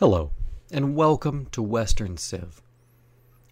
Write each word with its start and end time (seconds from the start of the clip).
Hello, 0.00 0.30
and 0.72 0.96
welcome 0.96 1.44
to 1.52 1.60
Western 1.60 2.16
Civ. 2.16 2.62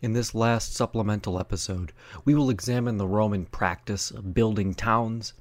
In 0.00 0.14
this 0.14 0.34
last 0.34 0.74
supplemental 0.74 1.38
episode, 1.38 1.92
we 2.24 2.34
will 2.34 2.48
examine 2.48 2.96
the 2.96 3.06
Roman 3.06 3.44
practice 3.44 4.10
of 4.10 4.32
building 4.32 4.72
towns 4.72 5.34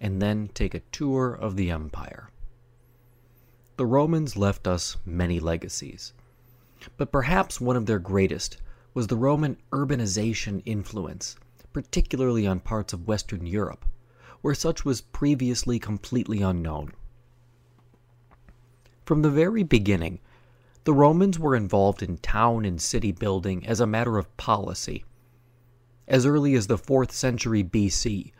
and 0.00 0.22
then 0.22 0.46
take 0.54 0.72
a 0.72 0.82
tour 0.92 1.32
of 1.32 1.56
the 1.56 1.72
empire. 1.72 2.30
The 3.78 3.84
Romans 3.84 4.36
left 4.36 4.68
us 4.68 4.96
many 5.04 5.40
legacies, 5.40 6.12
but 6.96 7.10
perhaps 7.10 7.60
one 7.60 7.74
of 7.74 7.86
their 7.86 7.98
greatest 7.98 8.58
was 8.94 9.08
the 9.08 9.16
Roman 9.16 9.56
urbanization 9.72 10.62
influence, 10.64 11.34
particularly 11.72 12.46
on 12.46 12.60
parts 12.60 12.92
of 12.92 13.08
Western 13.08 13.44
Europe, 13.44 13.84
where 14.40 14.54
such 14.54 14.84
was 14.84 15.00
previously 15.00 15.80
completely 15.80 16.42
unknown. 16.42 16.92
From 19.04 19.22
the 19.22 19.30
very 19.30 19.64
beginning, 19.64 20.20
the 20.84 20.92
Romans 20.92 21.38
were 21.38 21.56
involved 21.56 22.02
in 22.02 22.18
town 22.18 22.66
and 22.66 22.80
city 22.80 23.10
building 23.10 23.66
as 23.66 23.80
a 23.80 23.86
matter 23.86 24.18
of 24.18 24.36
policy. 24.36 25.04
As 26.06 26.26
early 26.26 26.54
as 26.54 26.66
the 26.66 26.76
4th 26.76 27.10
century 27.10 27.64
BC, 27.64 28.32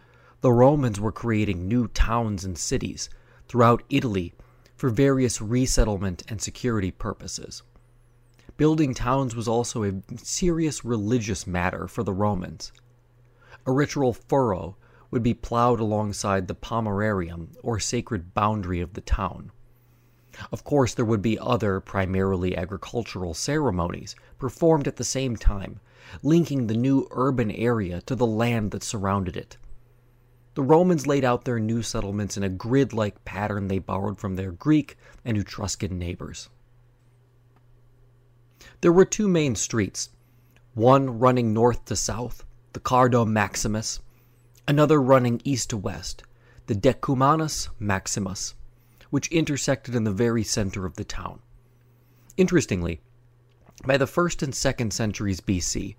the 0.43 0.53
Romans 0.53 1.01
were 1.01 1.11
creating 1.11 1.67
new 1.67 1.89
towns 1.89 2.45
and 2.45 2.59
cities 2.59 3.09
throughout 3.49 3.83
Italy 3.89 4.35
for 4.77 4.91
various 4.91 5.41
resettlement 5.41 6.23
and 6.29 6.43
security 6.43 6.91
purposes. 6.91 7.63
Building 8.59 8.93
towns 8.93 9.35
was 9.35 9.49
also 9.49 9.83
a 9.83 10.03
serious 10.19 10.85
religious 10.85 11.47
matter 11.47 11.89
for 11.89 12.03
the 12.03 12.13
Romans. 12.13 12.73
A 13.67 13.73
ritual 13.73 14.13
furrow 14.13 14.77
would 15.11 15.23
be 15.23 15.33
plowed 15.33 15.81
alongside 15.81 16.47
the 16.47 16.55
Pomerium, 16.55 17.57
or 17.63 17.81
sacred 17.81 18.35
boundary 18.35 18.81
of 18.81 18.93
the 18.93 19.01
town. 19.01 19.51
Of 20.51 20.65
course, 20.65 20.95
there 20.95 21.05
would 21.05 21.23
be 21.23 21.39
other, 21.39 21.81
primarily 21.81 22.57
agricultural 22.57 23.35
ceremonies 23.35 24.17
performed 24.39 24.89
at 24.89 24.97
the 24.97 25.05
same 25.05 25.37
time, 25.37 25.81
linking 26.23 26.67
the 26.67 26.77
new 26.77 27.07
urban 27.11 27.51
area 27.51 28.01
to 28.03 28.15
the 28.15 28.27
land 28.27 28.71
that 28.73 28.83
surrounded 28.83 29.37
it. 29.37 29.57
The 30.55 30.63
Romans 30.63 31.07
laid 31.07 31.25
out 31.25 31.45
their 31.45 31.59
new 31.59 31.83
settlements 31.83 32.37
in 32.37 32.43
a 32.43 32.49
grid 32.49 32.93
like 32.93 33.25
pattern 33.25 33.69
they 33.69 33.79
borrowed 33.79 34.19
from 34.19 34.37
their 34.37 34.53
Greek 34.53 34.97
and 35.25 35.37
Etruscan 35.37 35.99
neighbors. 35.99 36.49
There 38.81 38.93
were 38.93 39.05
two 39.05 39.29
main 39.29 39.57
streets, 39.57 40.11
one 40.75 41.19
running 41.19 41.53
north 41.53 41.85
to 41.87 41.97
south, 41.97 42.45
the 42.73 42.81
Cardo 42.81 43.27
Maximus, 43.27 44.01
another 44.67 45.01
running 45.01 45.41
east 45.45 45.71
to 45.71 45.77
west, 45.77 46.23
the 46.67 46.75
Decumanus 46.75 47.69
Maximus 47.79 48.55
which 49.15 49.29
intersected 49.29 49.95
in 49.95 50.03
the 50.03 50.11
very 50.11 50.43
center 50.43 50.85
of 50.85 50.97
the 50.97 51.05
town. 51.05 51.39
Interestingly, 52.37 53.01
by 53.87 53.97
the 53.97 54.07
1st 54.07 54.43
and 54.43 54.53
2nd 54.53 54.93
centuries 54.93 55.41
BC, 55.41 55.95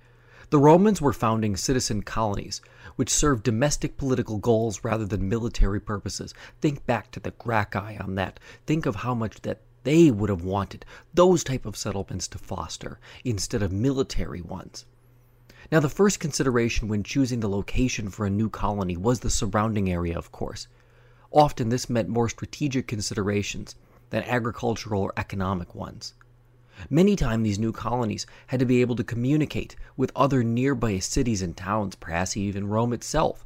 the 0.50 0.60
Romans 0.60 1.00
were 1.00 1.14
founding 1.14 1.56
citizen 1.56 2.02
colonies, 2.02 2.60
which 2.98 3.10
served 3.10 3.44
domestic 3.44 3.96
political 3.96 4.38
goals 4.38 4.84
rather 4.84 5.06
than 5.06 5.30
military 5.30 5.80
purposes. 5.80 6.34
Think 6.60 6.86
back 6.86 7.10
to 7.12 7.22
the 7.22 7.32
Gracchi 7.32 7.98
on 7.98 8.16
that. 8.16 8.38
Think 8.66 8.86
of 8.86 8.98
how 8.98 9.16
much 9.16 9.44
that 9.44 9.62
they 9.86 10.12
would 10.12 10.30
have 10.30 10.44
wanted 10.44 10.84
those 11.14 11.42
type 11.42 11.66
of 11.66 11.78
settlements 11.78 12.28
to 12.28 12.38
foster 12.38 13.00
instead 13.24 13.64
of 13.64 13.72
military 13.72 14.42
ones. 14.42 14.86
Now, 15.72 15.80
the 15.80 15.88
first 15.88 16.20
consideration 16.20 16.90
when 16.90 17.02
choosing 17.02 17.40
the 17.40 17.48
location 17.48 18.10
for 18.10 18.26
a 18.26 18.30
new 18.30 18.50
colony 18.50 18.98
was 18.98 19.22
the 19.22 19.30
surrounding 19.30 19.90
area, 19.90 20.18
of 20.18 20.34
course. 20.34 20.68
Often 21.36 21.68
this 21.68 21.90
meant 21.90 22.08
more 22.08 22.30
strategic 22.30 22.88
considerations 22.88 23.76
than 24.10 24.24
agricultural 24.24 25.02
or 25.02 25.14
economic 25.18 25.76
ones. 25.76 26.14
Many 26.90 27.18
times 27.18 27.44
these 27.44 27.60
new 27.60 27.74
colonies 27.74 28.26
had 28.48 28.62
to 28.62 28.66
be 28.66 28.80
able 28.80 28.96
to 28.96 29.04
communicate 29.04 29.76
with 29.98 30.14
other 30.16 30.46
nearby 30.46 31.00
cities 31.00 31.42
and 31.42 31.56
towns, 31.56 31.96
perhaps 31.96 32.38
even 32.38 32.68
Rome 32.70 32.94
itself, 32.94 33.46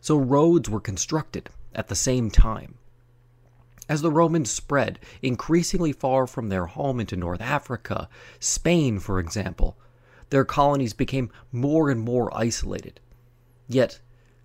so 0.00 0.16
roads 0.16 0.70
were 0.70 0.80
constructed 0.80 1.50
at 1.74 1.88
the 1.88 1.96
same 1.96 2.30
time. 2.30 2.76
As 3.88 4.00
the 4.00 4.12
Romans 4.12 4.50
spread 4.50 5.00
increasingly 5.20 5.92
far 5.92 6.28
from 6.28 6.50
their 6.50 6.66
home 6.66 7.00
into 7.00 7.16
North 7.16 7.40
Africa, 7.40 8.08
Spain, 8.38 9.00
for 9.00 9.18
example, 9.18 9.76
their 10.30 10.44
colonies 10.44 10.92
became 10.92 11.32
more 11.50 11.90
and 11.90 12.00
more 12.00 12.32
isolated. 12.36 13.00
Yet, 13.68 13.98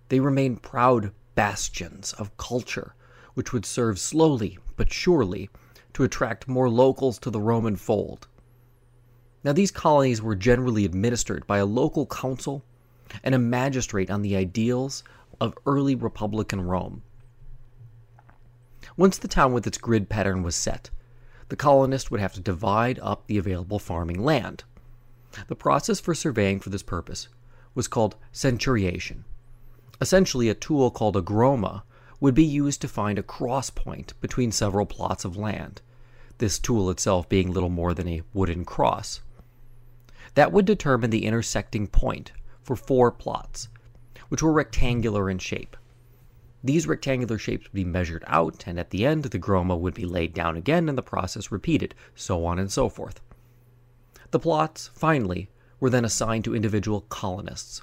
they 0.08 0.18
remained 0.18 0.62
proud 0.62 1.12
bastions 1.34 2.12
of 2.14 2.36
culture, 2.36 2.94
which 3.34 3.52
would 3.52 3.64
serve 3.64 3.98
slowly 3.98 4.58
but 4.76 4.92
surely 4.92 5.50
to 5.92 6.04
attract 6.04 6.48
more 6.48 6.68
locals 6.68 7.18
to 7.18 7.30
the 7.30 7.40
Roman 7.40 7.76
fold. 7.76 8.28
Now, 9.42 9.52
these 9.52 9.70
colonies 9.70 10.20
were 10.20 10.36
generally 10.36 10.84
administered 10.84 11.46
by 11.46 11.58
a 11.58 11.66
local 11.66 12.06
council 12.06 12.64
and 13.24 13.34
a 13.34 13.38
magistrate 13.38 14.10
on 14.10 14.22
the 14.22 14.36
ideals 14.36 15.02
of 15.40 15.56
early 15.66 15.94
Republican 15.94 16.60
Rome. 16.60 17.02
Once 18.96 19.18
the 19.18 19.28
town 19.28 19.52
with 19.52 19.66
its 19.66 19.78
grid 19.78 20.08
pattern 20.08 20.42
was 20.42 20.54
set, 20.54 20.90
the 21.48 21.56
colonist 21.56 22.10
would 22.10 22.20
have 22.20 22.34
to 22.34 22.40
divide 22.40 22.98
up 23.02 23.26
the 23.26 23.38
available 23.38 23.78
farming 23.78 24.22
land. 24.22 24.64
The 25.48 25.56
process 25.56 26.00
for 26.00 26.14
surveying 26.14 26.60
for 26.60 26.70
this 26.70 26.82
purpose 26.82 27.28
was 27.74 27.88
called 27.88 28.16
centuriation. 28.32 29.24
Essentially, 30.00 30.48
a 30.48 30.54
tool 30.54 30.90
called 30.90 31.16
a 31.16 31.22
groma 31.22 31.82
would 32.20 32.34
be 32.34 32.44
used 32.44 32.80
to 32.80 32.88
find 32.88 33.18
a 33.18 33.22
cross 33.22 33.70
point 33.70 34.14
between 34.20 34.52
several 34.52 34.86
plots 34.86 35.24
of 35.24 35.36
land, 35.36 35.82
this 36.38 36.58
tool 36.58 36.90
itself 36.90 37.28
being 37.28 37.52
little 37.52 37.68
more 37.68 37.92
than 37.92 38.08
a 38.08 38.22
wooden 38.32 38.64
cross. 38.64 39.20
That 40.34 40.52
would 40.52 40.64
determine 40.64 41.10
the 41.10 41.26
intersecting 41.26 41.86
point 41.86 42.32
for 42.62 42.76
four 42.76 43.10
plots, 43.10 43.68
which 44.28 44.42
were 44.42 44.52
rectangular 44.52 45.28
in 45.28 45.38
shape. 45.38 45.76
These 46.62 46.86
rectangular 46.86 47.38
shapes 47.38 47.64
would 47.64 47.74
be 47.74 47.84
measured 47.84 48.24
out, 48.26 48.64
and 48.66 48.78
at 48.78 48.90
the 48.90 49.06
end, 49.06 49.24
the 49.24 49.38
groma 49.38 49.78
would 49.78 49.94
be 49.94 50.04
laid 50.04 50.34
down 50.34 50.56
again 50.56 50.88
and 50.88 50.96
the 50.96 51.02
process 51.02 51.50
repeated, 51.50 51.94
so 52.14 52.44
on 52.44 52.58
and 52.58 52.70
so 52.70 52.88
forth. 52.88 53.20
The 54.30 54.38
plots, 54.38 54.90
finally, 54.94 55.50
were 55.80 55.90
then 55.90 56.04
assigned 56.04 56.44
to 56.44 56.54
individual 56.54 57.00
colonists. 57.02 57.82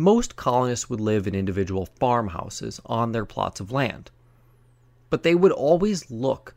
Most 0.00 0.36
colonists 0.36 0.88
would 0.88 1.00
live 1.00 1.26
in 1.26 1.34
individual 1.34 1.86
farmhouses 1.98 2.80
on 2.86 3.10
their 3.10 3.24
plots 3.24 3.58
of 3.58 3.72
land, 3.72 4.12
but 5.10 5.24
they 5.24 5.34
would 5.34 5.50
always 5.50 6.08
look 6.08 6.54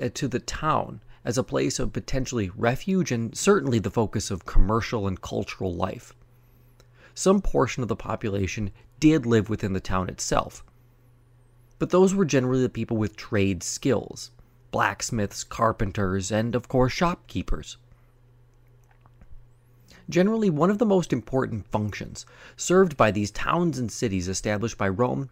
uh, 0.00 0.10
to 0.12 0.28
the 0.28 0.40
town 0.40 1.00
as 1.24 1.38
a 1.38 1.42
place 1.42 1.78
of 1.78 1.94
potentially 1.94 2.50
refuge 2.54 3.10
and 3.10 3.34
certainly 3.34 3.78
the 3.78 3.90
focus 3.90 4.30
of 4.30 4.44
commercial 4.44 5.06
and 5.06 5.22
cultural 5.22 5.74
life. 5.74 6.12
Some 7.14 7.40
portion 7.40 7.82
of 7.82 7.88
the 7.88 7.96
population 7.96 8.70
did 9.00 9.24
live 9.24 9.48
within 9.48 9.72
the 9.72 9.80
town 9.80 10.10
itself, 10.10 10.62
but 11.78 11.88
those 11.88 12.14
were 12.14 12.26
generally 12.26 12.60
the 12.60 12.68
people 12.68 12.98
with 12.98 13.16
trade 13.16 13.62
skills 13.62 14.30
blacksmiths, 14.70 15.44
carpenters, 15.44 16.30
and 16.30 16.54
of 16.54 16.68
course 16.68 16.92
shopkeepers. 16.92 17.78
Generally, 20.08 20.50
one 20.50 20.70
of 20.70 20.78
the 20.78 20.86
most 20.86 21.12
important 21.12 21.66
functions 21.66 22.26
served 22.56 22.96
by 22.96 23.10
these 23.10 23.30
towns 23.30 23.78
and 23.78 23.90
cities 23.90 24.28
established 24.28 24.78
by 24.78 24.88
Rome 24.88 25.30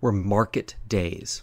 were 0.00 0.12
market 0.12 0.76
days. 0.88 1.42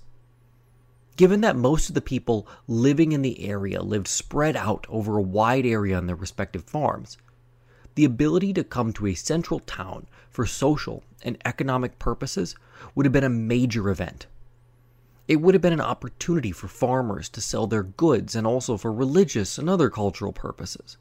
Given 1.16 1.42
that 1.42 1.56
most 1.56 1.90
of 1.90 1.96
the 1.96 2.02
people 2.02 2.48
living 2.68 3.12
in 3.12 3.22
the 3.22 3.46
area 3.46 3.82
lived 3.82 4.08
spread 4.08 4.58
out 4.58 4.86
over 4.90 5.18
a 5.18 5.22
wide 5.22 5.66
area 5.66 5.96
on 5.96 6.08
their 6.08 6.16
respective 6.16 6.64
farms, 6.64 7.18
the 7.96 8.06
ability 8.06 8.52
to 8.54 8.64
come 8.64 8.92
to 8.94 9.08
a 9.08 9.14
central 9.14 9.60
town 9.60 10.08
for 10.30 10.46
social 10.46 11.04
and 11.22 11.38
economic 11.46 12.00
purposes 12.00 12.56
would 12.96 13.06
have 13.06 13.14
been 13.14 13.24
a 13.24 13.30
major 13.30 13.90
event. 13.90 14.26
It 15.28 15.38
would 15.38 15.54
have 15.54 15.62
been 15.62 15.72
an 15.72 15.80
opportunity 15.82 16.52
for 16.52 16.68
farmers 16.68 17.30
to 17.30 17.42
sell 17.42 17.68
their 17.68 17.84
goods 17.84 18.36
and 18.36 18.46
also 18.46 18.76
for 18.76 18.92
religious 18.92 19.58
and 19.58 19.70
other 19.70 19.90
cultural 19.90 20.34
purposes. 20.34 20.98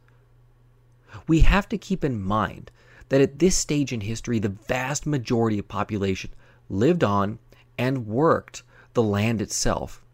We 1.27 1.41
have 1.41 1.69
to 1.71 1.79
keep 1.79 2.05
in 2.05 2.23
mind 2.23 2.71
that 3.09 3.21
at 3.21 3.39
this 3.39 3.57
stage 3.57 3.93
in 3.93 4.01
history, 4.01 4.39
the 4.39 4.49
vast 4.49 5.07
majority 5.07 5.59
of 5.59 5.69
population 5.69 6.31
lived 6.71 7.05
on 7.05 7.39
and 7.77 8.07
worked 8.07 8.63
the 8.95 9.03
land 9.03 9.41
itself. 9.43 10.05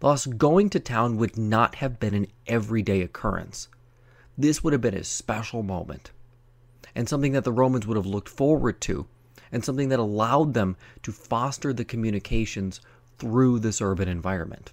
Thus, 0.00 0.26
going 0.26 0.70
to 0.70 0.80
town 0.80 1.16
would 1.16 1.36
not 1.36 1.76
have 1.76 2.00
been 2.00 2.14
an 2.14 2.26
everyday 2.46 3.00
occurrence. 3.00 3.68
This 4.36 4.62
would 4.62 4.72
have 4.72 4.82
been 4.82 4.94
a 4.96 5.04
special 5.04 5.62
moment, 5.62 6.10
and 6.94 7.08
something 7.08 7.32
that 7.32 7.44
the 7.44 7.52
Romans 7.52 7.86
would 7.86 7.96
have 7.96 8.06
looked 8.06 8.28
forward 8.28 8.80
to, 8.82 9.06
and 9.52 9.64
something 9.64 9.88
that 9.90 9.98
allowed 9.98 10.54
them 10.54 10.76
to 11.02 11.12
foster 11.12 11.72
the 11.72 11.84
communications 11.84 12.80
through 13.18 13.60
this 13.60 13.80
urban 13.80 14.08
environment. 14.08 14.72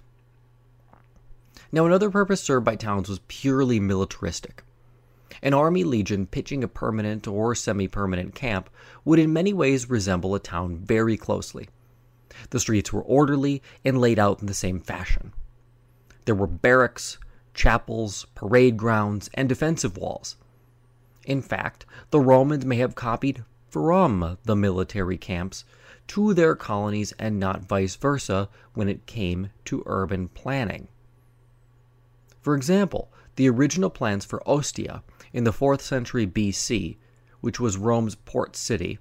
Now, 1.70 1.86
another 1.86 2.10
purpose 2.10 2.42
served 2.42 2.66
by 2.66 2.76
towns 2.76 3.08
was 3.08 3.20
purely 3.28 3.80
militaristic. 3.80 4.64
An 5.42 5.54
army 5.54 5.82
legion 5.82 6.26
pitching 6.26 6.62
a 6.62 6.68
permanent 6.68 7.26
or 7.26 7.54
semi 7.54 7.88
permanent 7.88 8.34
camp 8.34 8.70
would 9.04 9.18
in 9.18 9.32
many 9.32 9.52
ways 9.52 9.90
resemble 9.90 10.34
a 10.34 10.38
town 10.38 10.76
very 10.76 11.16
closely. 11.16 11.68
The 12.50 12.60
streets 12.60 12.92
were 12.92 13.02
orderly 13.02 13.60
and 13.84 14.00
laid 14.00 14.18
out 14.18 14.40
in 14.40 14.46
the 14.46 14.54
same 14.54 14.80
fashion. 14.80 15.32
There 16.24 16.34
were 16.36 16.46
barracks, 16.46 17.18
chapels, 17.54 18.26
parade 18.34 18.76
grounds, 18.76 19.28
and 19.34 19.48
defensive 19.48 19.96
walls. 19.96 20.36
In 21.24 21.42
fact, 21.42 21.86
the 22.10 22.20
Romans 22.20 22.64
may 22.64 22.76
have 22.76 22.94
copied 22.94 23.44
from 23.68 24.38
the 24.44 24.56
military 24.56 25.18
camps 25.18 25.64
to 26.08 26.34
their 26.34 26.54
colonies 26.54 27.12
and 27.18 27.40
not 27.40 27.64
vice 27.64 27.96
versa 27.96 28.48
when 28.74 28.88
it 28.88 29.06
came 29.06 29.50
to 29.64 29.82
urban 29.86 30.28
planning. 30.28 30.88
For 32.40 32.54
example, 32.54 33.10
the 33.36 33.48
original 33.48 33.90
plans 33.90 34.24
for 34.24 34.46
Ostia 34.48 35.02
in 35.32 35.44
the 35.44 35.52
4th 35.52 35.80
century 35.80 36.26
BC, 36.26 36.96
which 37.40 37.58
was 37.58 37.76
Rome's 37.76 38.14
port 38.14 38.56
city, 38.56 38.98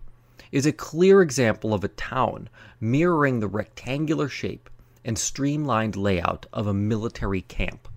is 0.52 0.66
a 0.66 0.72
clear 0.72 1.22
example 1.22 1.74
of 1.74 1.84
a 1.84 1.90
town 1.90 2.50
mirroring 2.80 3.40
the 3.40 3.48
rectangular 3.48 4.28
shape 4.28 4.70
and 5.04 5.18
streamlined 5.18 5.96
layout 5.96 6.46
of 6.54 6.68
a 6.68 6.74
military 6.74 7.42
camp. 7.42 7.88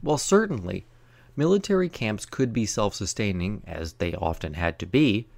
While 0.00 0.18
certainly 0.18 0.86
military 1.36 1.88
camps 1.88 2.26
could 2.26 2.52
be 2.52 2.66
self 2.66 2.94
sustaining, 2.94 3.62
as 3.66 3.94
they 3.94 4.14
often 4.14 4.54
had 4.54 4.78
to 4.80 4.86
be, 4.86 5.28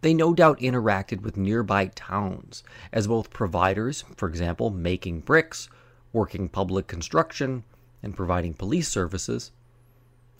they 0.00 0.14
no 0.14 0.34
doubt 0.34 0.58
interacted 0.58 1.20
with 1.22 1.36
nearby 1.36 1.86
towns 1.86 2.64
as 2.92 3.06
both 3.06 3.30
providers, 3.30 4.04
for 4.16 4.28
example, 4.28 4.70
making 4.70 5.20
bricks, 5.20 5.68
working 6.12 6.48
public 6.48 6.86
construction, 6.86 7.64
and 8.02 8.16
providing 8.16 8.54
police 8.54 8.88
services, 8.88 9.52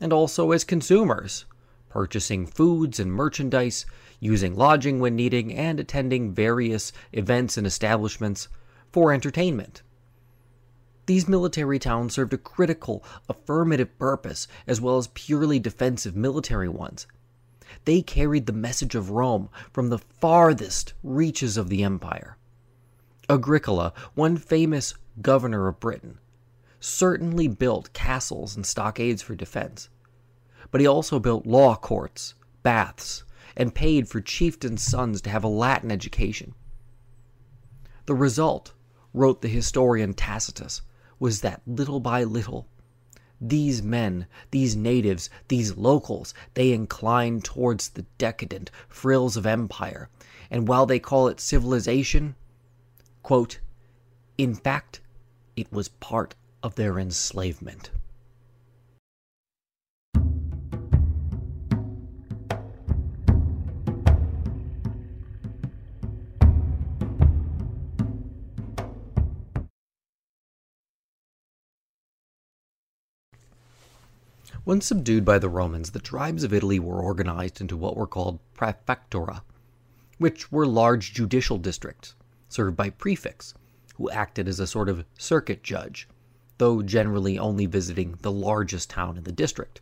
and 0.02 0.12
also 0.12 0.50
as 0.50 0.64
consumers, 0.64 1.46
purchasing 1.88 2.44
foods 2.44 2.99
and 2.99 3.12
merchandise, 3.12 3.87
using 4.19 4.56
lodging 4.56 4.99
when 4.99 5.14
needing, 5.14 5.54
and 5.54 5.78
attending 5.78 6.34
various 6.34 6.93
events 7.12 7.56
and 7.56 7.66
establishments 7.66 8.49
for 8.90 9.12
entertainment. 9.12 9.82
These 11.06 11.28
military 11.28 11.78
towns 11.78 12.14
served 12.14 12.32
a 12.32 12.38
critical, 12.38 13.04
affirmative 13.28 13.96
purpose 13.99 14.49
as 14.66 14.81
well 14.81 14.99
as 14.99 15.08
purely 15.08 15.58
defensive 15.58 16.16
military 16.16 16.69
ones. 16.69 17.06
They 17.84 18.02
carried 18.02 18.46
the 18.46 18.52
message 18.52 18.94
of 18.94 19.10
Rome 19.10 19.50
from 19.72 19.88
the 19.88 19.98
farthest 19.98 20.94
reaches 21.02 21.56
of 21.56 21.69
the 21.69 21.84
empire. 21.84 22.37
Agricola, 23.28 23.93
one 24.14 24.37
famous 24.37 24.94
governor 25.20 25.69
of 25.69 25.78
Britain, 25.81 26.19
certainly 26.81 27.46
built 27.46 27.93
castles 27.93 28.56
and 28.56 28.66
stockades 28.66 29.22
for 29.22 29.34
defense, 29.34 29.88
but 30.72 30.80
he 30.80 30.86
also 30.86 31.20
built 31.20 31.46
law 31.46 31.76
courts, 31.76 32.34
baths, 32.64 33.22
and 33.56 33.74
paid 33.74 34.08
for 34.08 34.20
chieftains' 34.20 34.82
sons 34.82 35.20
to 35.22 35.30
have 35.30 35.44
a 35.44 35.48
Latin 35.48 35.92
education. 35.92 36.54
The 38.06 38.14
result, 38.14 38.72
wrote 39.14 39.42
the 39.42 39.48
historian 39.48 40.14
Tacitus, 40.14 40.82
was 41.20 41.42
that 41.42 41.62
little 41.66 42.00
by 42.00 42.24
little, 42.24 42.66
these 43.40 43.82
men, 43.82 44.26
these 44.50 44.74
natives, 44.74 45.28
these 45.48 45.76
locals, 45.76 46.32
they 46.54 46.72
incline 46.72 47.40
towards 47.42 47.90
the 47.90 48.06
decadent 48.16 48.70
frills 48.88 49.36
of 49.36 49.44
empire, 49.44 50.08
and 50.50 50.69
while 50.69 50.86
they 50.86 50.98
call 50.98 51.28
it 51.28 51.40
civilization, 51.40 52.34
quote, 53.22 53.58
in 54.38 54.55
fact, 54.55 55.00
it 55.56 55.70
was 55.72 55.88
part 55.88 56.34
of 56.62 56.76
their 56.76 56.98
enslavement. 56.98 57.91
Once 74.64 74.86
subdued 74.86 75.24
by 75.24 75.40
the 75.40 75.48
Romans, 75.48 75.90
the 75.90 75.98
tribes 75.98 76.44
of 76.44 76.52
Italy 76.52 76.78
were 76.78 77.02
organized 77.02 77.60
into 77.60 77.76
what 77.76 77.96
were 77.96 78.06
called 78.06 78.38
praefectura, 78.54 79.42
which 80.19 80.52
were 80.52 80.66
large 80.66 81.12
judicial 81.12 81.58
districts 81.58 82.14
served 82.48 82.76
by 82.76 82.88
prefects, 82.88 83.54
who 83.96 84.08
acted 84.10 84.46
as 84.46 84.60
a 84.60 84.66
sort 84.66 84.88
of 84.88 85.04
circuit 85.19 85.64
judge, 85.64 86.08
though 86.58 86.81
generally 86.81 87.36
only 87.36 87.66
visiting 87.66 88.16
the 88.22 88.31
largest 88.31 88.88
town 88.88 89.16
in 89.16 89.24
the 89.24 89.32
district. 89.32 89.81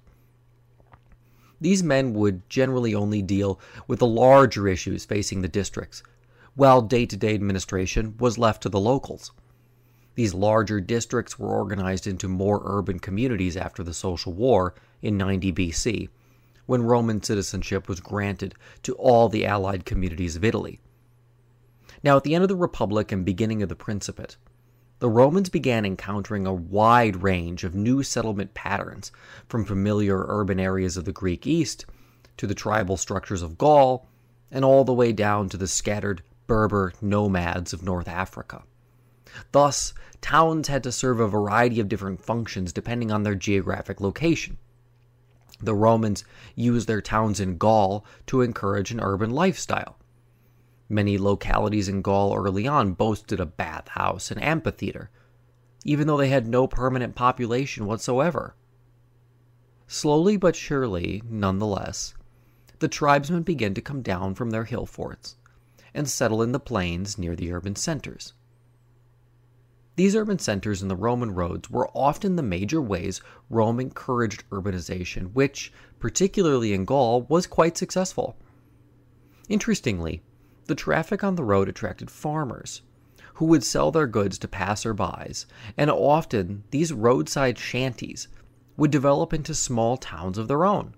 These 1.61 1.83
men 1.83 2.15
would 2.15 2.49
generally 2.49 2.95
only 2.95 3.21
deal 3.21 3.61
with 3.87 3.99
the 3.99 4.07
larger 4.07 4.67
issues 4.67 5.05
facing 5.05 5.43
the 5.43 5.49
districts, 5.49 6.03
while 6.55 6.81
day 6.81 7.05
to 7.05 7.19
day 7.19 7.35
administration 7.35 8.17
was 8.19 8.39
left 8.39 8.63
to 8.63 8.71
the 8.71 8.81
locals. 8.81 9.31
These 10.21 10.35
larger 10.35 10.83
districts 10.83 11.39
were 11.39 11.49
organized 11.49 12.07
into 12.07 12.29
more 12.29 12.61
urban 12.63 12.99
communities 12.99 13.57
after 13.57 13.83
the 13.83 13.95
Social 13.95 14.35
War 14.35 14.75
in 15.01 15.17
90 15.17 15.51
BC, 15.51 16.11
when 16.67 16.83
Roman 16.83 17.23
citizenship 17.23 17.89
was 17.89 18.01
granted 18.01 18.55
to 18.83 18.93
all 18.97 19.31
the 19.31 19.47
allied 19.47 19.87
communities 19.87 20.37
of 20.37 20.45
Italy. 20.45 20.79
Now, 22.03 22.19
at 22.19 22.25
the 22.25 22.35
end 22.35 22.43
of 22.43 22.49
the 22.49 22.55
Republic 22.55 23.11
and 23.11 23.25
beginning 23.25 23.63
of 23.63 23.71
the 23.71 23.75
Principate, 23.75 24.37
the 24.99 25.09
Romans 25.09 25.49
began 25.49 25.87
encountering 25.87 26.47
a 26.47 26.53
wide 26.53 27.23
range 27.23 27.65
of 27.65 27.75
new 27.75 28.03
settlement 28.03 28.53
patterns, 28.53 29.11
from 29.49 29.65
familiar 29.65 30.27
urban 30.29 30.61
areas 30.61 30.99
of 30.99 31.07
the 31.07 31.13
Greek 31.13 31.47
East 31.47 31.87
to 32.37 32.47
the 32.47 32.55
tribal 32.55 32.99
structures 32.99 33.41
of 33.41 33.57
Gaul, 33.57 34.07
and 34.51 34.67
all 34.67 34.85
the 34.85 34.93
way 34.93 35.13
down 35.13 35.49
to 35.49 35.57
the 35.57 35.67
scattered 35.67 36.23
Berber 36.47 36.93
nomads 37.01 37.73
of 37.73 37.83
North 37.83 38.07
Africa. 38.07 38.65
Thus, 39.53 39.95
towns 40.21 40.69
had 40.69 40.83
to 40.85 40.93
serve 40.93 41.21
a 41.21 41.29
variety 41.29 41.81
of 41.81 41.89
different 41.89 42.23
functions 42.23 42.73
depending 42.73 43.11
on 43.11 43.23
their 43.23 43.35
geographic 43.35 44.01
location. 44.01 44.59
The 45.61 45.75
Romans 45.75 46.25
used 46.55 46.89
their 46.89 47.03
towns 47.03 47.39
in 47.39 47.59
Gaul 47.59 48.05
to 48.27 48.41
encourage 48.41 48.91
an 48.91 49.01
urban 49.01 49.31
lifestyle. 49.31 49.99
Many 50.89 51.19
localities 51.19 51.89
in 51.89 52.03
Gaul 52.03 52.35
early 52.35 52.67
on 52.67 52.95
boasted 52.95 53.41
a 53.41 53.47
bathhouse 53.47 54.31
and 54.31 54.43
amphitheater, 54.43 55.11
even 55.85 56.07
though 56.07 56.17
they 56.17 56.31
had 56.31 56.49
no 56.49 56.67
permanent 56.67 57.15
population 57.15 57.87
whatsoever. 57.87 58.57
Slowly 59.87 60.37
but 60.37 60.57
surely, 60.57 61.23
nonetheless, 61.29 62.15
the 62.79 62.89
tribesmen 62.89 63.43
began 63.43 63.75
to 63.75 63.81
come 63.81 64.03
down 64.03 64.35
from 64.35 64.51
their 64.51 64.65
hill 64.65 64.87
forts 64.87 65.37
and 65.93 66.09
settle 66.09 66.43
in 66.43 66.53
the 66.53 66.61
plains 66.61 67.19
near 67.19 67.37
the 67.37 67.53
urban 67.53 67.77
centers. 67.77 68.33
These 70.01 70.17
urban 70.17 70.39
centers 70.39 70.81
and 70.81 70.91
the 70.91 70.97
Roman 70.97 71.35
roads 71.35 71.69
were 71.69 71.91
often 71.95 72.37
the 72.37 72.43
major 72.43 72.81
ways 72.81 73.21
Rome 73.51 73.79
encouraged 73.79 74.49
urbanization, 74.49 75.35
which, 75.35 75.75
particularly 75.99 76.73
in 76.73 76.87
Gaul, 76.87 77.27
was 77.29 77.47
quite 77.47 77.77
successful. 77.77 78.35
Interestingly, 79.51 80.23
the 80.65 80.75
traffic 80.75 81.23
on 81.23 81.35
the 81.35 81.45
road 81.45 81.69
attracted 81.69 82.11
farmers 82.11 82.81
who 83.35 83.45
would 83.45 83.63
sell 83.63 83.91
their 83.91 84.07
goods 84.07 84.39
to 84.39 84.49
passerbys, 84.49 85.45
and 85.77 85.91
often 85.91 86.65
these 86.71 86.95
roadside 86.95 87.59
shanties 87.59 88.27
would 88.79 88.91
develop 88.91 89.35
into 89.35 89.55
small 89.55 89.99
towns 89.99 90.39
of 90.39 90.49
their 90.49 90.65
own. 90.65 90.95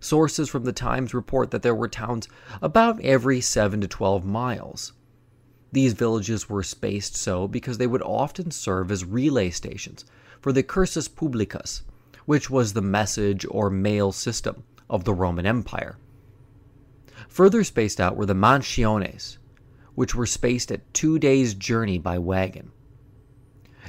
Sources 0.00 0.48
from 0.48 0.64
the 0.64 0.72
Times 0.72 1.12
report 1.12 1.50
that 1.50 1.60
there 1.60 1.74
were 1.74 1.88
towns 1.88 2.26
about 2.62 3.02
every 3.02 3.42
7 3.42 3.82
to 3.82 3.86
12 3.86 4.24
miles. 4.24 4.94
These 5.70 5.92
villages 5.92 6.48
were 6.48 6.62
spaced 6.62 7.16
so 7.16 7.46
because 7.46 7.78
they 7.78 7.86
would 7.86 8.02
often 8.02 8.50
serve 8.50 8.90
as 8.90 9.04
relay 9.04 9.50
stations 9.50 10.04
for 10.40 10.52
the 10.52 10.62
cursus 10.62 11.08
publicus, 11.08 11.82
which 12.24 12.48
was 12.48 12.72
the 12.72 12.82
message 12.82 13.44
or 13.50 13.68
mail 13.68 14.12
system 14.12 14.64
of 14.88 15.04
the 15.04 15.14
Roman 15.14 15.46
Empire. 15.46 15.98
Further 17.28 17.64
spaced 17.64 18.00
out 18.00 18.16
were 18.16 18.26
the 18.26 18.34
mansiones, 18.34 19.38
which 19.94 20.14
were 20.14 20.26
spaced 20.26 20.72
at 20.72 20.94
two 20.94 21.18
days' 21.18 21.54
journey 21.54 21.98
by 21.98 22.18
wagon. 22.18 22.70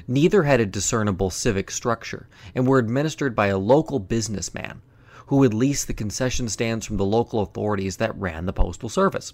Neither 0.07 0.43
had 0.43 0.59
a 0.59 0.65
discernible 0.65 1.29
civic 1.29 1.69
structure 1.71 2.27
and 2.55 2.67
were 2.67 2.79
administered 2.79 3.35
by 3.35 3.47
a 3.47 3.57
local 3.57 3.99
businessman 3.99 4.81
who 5.27 5.37
would 5.37 5.53
lease 5.53 5.85
the 5.85 5.93
concession 5.93 6.49
stands 6.49 6.85
from 6.85 6.97
the 6.97 7.05
local 7.05 7.41
authorities 7.41 7.97
that 7.97 8.17
ran 8.17 8.45
the 8.45 8.53
postal 8.53 8.89
service. 8.89 9.33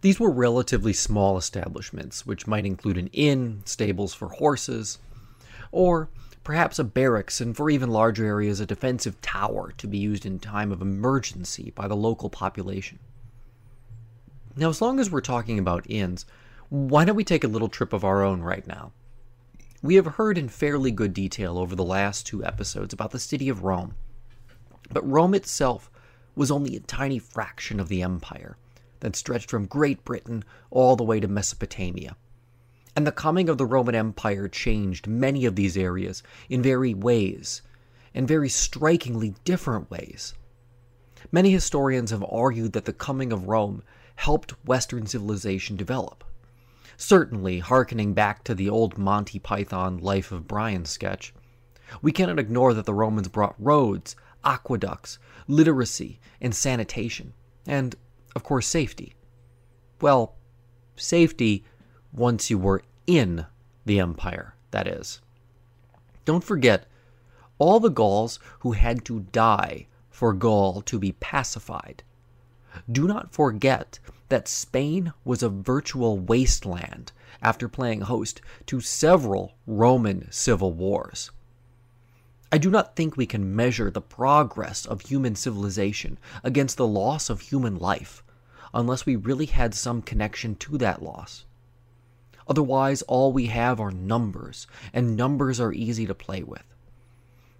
These 0.00 0.20
were 0.20 0.30
relatively 0.30 0.92
small 0.92 1.36
establishments, 1.36 2.24
which 2.24 2.46
might 2.46 2.64
include 2.64 2.98
an 2.98 3.08
inn, 3.08 3.62
stables 3.64 4.14
for 4.14 4.28
horses, 4.28 4.98
or 5.72 6.08
perhaps 6.44 6.78
a 6.78 6.84
barracks, 6.84 7.40
and 7.40 7.56
for 7.56 7.68
even 7.68 7.90
larger 7.90 8.24
areas, 8.24 8.60
a 8.60 8.66
defensive 8.66 9.20
tower 9.20 9.72
to 9.76 9.86
be 9.88 9.98
used 9.98 10.24
in 10.24 10.38
time 10.38 10.70
of 10.70 10.80
emergency 10.80 11.72
by 11.74 11.88
the 11.88 11.96
local 11.96 12.30
population. 12.30 13.00
Now, 14.56 14.68
as 14.68 14.80
long 14.80 15.00
as 15.00 15.10
we're 15.10 15.20
talking 15.20 15.58
about 15.58 15.90
inns, 15.90 16.26
why 16.68 17.04
don't 17.04 17.16
we 17.16 17.24
take 17.24 17.44
a 17.44 17.48
little 17.48 17.68
trip 17.68 17.92
of 17.92 18.04
our 18.04 18.22
own 18.22 18.40
right 18.40 18.66
now? 18.66 18.92
We 19.82 19.96
have 19.96 20.06
heard 20.06 20.38
in 20.38 20.48
fairly 20.48 20.90
good 20.90 21.12
detail 21.12 21.58
over 21.58 21.74
the 21.74 21.84
last 21.84 22.26
two 22.26 22.44
episodes 22.44 22.92
about 22.92 23.10
the 23.10 23.18
city 23.18 23.48
of 23.48 23.64
Rome. 23.64 23.94
But 24.90 25.08
Rome 25.08 25.34
itself 25.34 25.90
was 26.34 26.50
only 26.50 26.76
a 26.76 26.80
tiny 26.80 27.18
fraction 27.18 27.80
of 27.80 27.88
the 27.88 28.02
empire 28.02 28.56
that 29.00 29.16
stretched 29.16 29.50
from 29.50 29.66
Great 29.66 30.04
Britain 30.04 30.44
all 30.70 30.96
the 30.96 31.04
way 31.04 31.20
to 31.20 31.28
Mesopotamia 31.28 32.16
and 32.98 33.06
the 33.06 33.12
coming 33.12 33.48
of 33.48 33.58
the 33.58 33.64
Roman 33.64 33.94
Empire 33.94 34.48
changed 34.48 35.06
many 35.06 35.44
of 35.44 35.54
these 35.54 35.76
areas 35.76 36.20
in 36.48 36.60
very 36.60 36.94
ways, 36.94 37.62
and 38.12 38.26
very 38.26 38.48
strikingly 38.48 39.36
different 39.44 39.88
ways. 39.88 40.34
Many 41.30 41.52
historians 41.52 42.10
have 42.10 42.24
argued 42.28 42.72
that 42.72 42.86
the 42.86 42.92
coming 42.92 43.32
of 43.32 43.46
Rome 43.46 43.84
helped 44.16 44.50
Western 44.66 45.06
civilization 45.06 45.76
develop. 45.76 46.24
Certainly, 46.96 47.60
hearkening 47.60 48.14
back 48.14 48.42
to 48.42 48.52
the 48.52 48.68
old 48.68 48.98
Monty 48.98 49.38
Python 49.38 49.98
Life 49.98 50.32
of 50.32 50.48
Brian 50.48 50.84
sketch, 50.84 51.32
we 52.02 52.10
cannot 52.10 52.40
ignore 52.40 52.74
that 52.74 52.84
the 52.84 52.94
Romans 52.94 53.28
brought 53.28 53.54
roads, 53.60 54.16
aqueducts, 54.44 55.20
literacy, 55.46 56.18
and 56.40 56.52
sanitation, 56.52 57.32
and, 57.64 57.94
of 58.34 58.42
course, 58.42 58.66
safety. 58.66 59.14
Well, 60.00 60.36
safety 60.96 61.64
once 62.12 62.50
you 62.50 62.58
were 62.58 62.82
in 63.06 63.46
the 63.84 64.00
empire, 64.00 64.54
that 64.70 64.86
is. 64.86 65.20
Don't 66.24 66.44
forget, 66.44 66.86
all 67.58 67.80
the 67.80 67.88
Gauls 67.88 68.38
who 68.60 68.72
had 68.72 69.04
to 69.06 69.20
die 69.32 69.86
for 70.10 70.32
Gaul 70.32 70.82
to 70.82 70.98
be 70.98 71.12
pacified. 71.12 72.02
Do 72.90 73.06
not 73.06 73.32
forget 73.32 73.98
that 74.28 74.46
Spain 74.46 75.12
was 75.24 75.42
a 75.42 75.48
virtual 75.48 76.18
wasteland 76.18 77.12
after 77.40 77.68
playing 77.68 78.02
host 78.02 78.40
to 78.66 78.80
several 78.80 79.54
Roman 79.66 80.30
civil 80.30 80.72
wars. 80.72 81.30
I 82.50 82.56
do 82.58 82.70
not 82.70 82.96
think 82.96 83.16
we 83.16 83.26
can 83.26 83.54
measure 83.54 83.90
the 83.90 84.00
progress 84.00 84.86
of 84.86 85.02
human 85.02 85.34
civilization 85.34 86.18
against 86.42 86.78
the 86.78 86.86
loss 86.86 87.28
of 87.28 87.42
human 87.42 87.76
life 87.76 88.22
unless 88.72 89.04
we 89.04 89.16
really 89.16 89.46
had 89.46 89.74
some 89.74 90.00
connection 90.00 90.54
to 90.56 90.78
that 90.78 91.02
loss. 91.02 91.44
Otherwise, 92.46 93.02
all 93.02 93.32
we 93.32 93.46
have 93.46 93.78
are 93.80 93.90
numbers, 93.90 94.66
and 94.94 95.16
numbers 95.16 95.60
are 95.60 95.72
easy 95.72 96.06
to 96.06 96.14
play 96.14 96.42
with. 96.42 96.64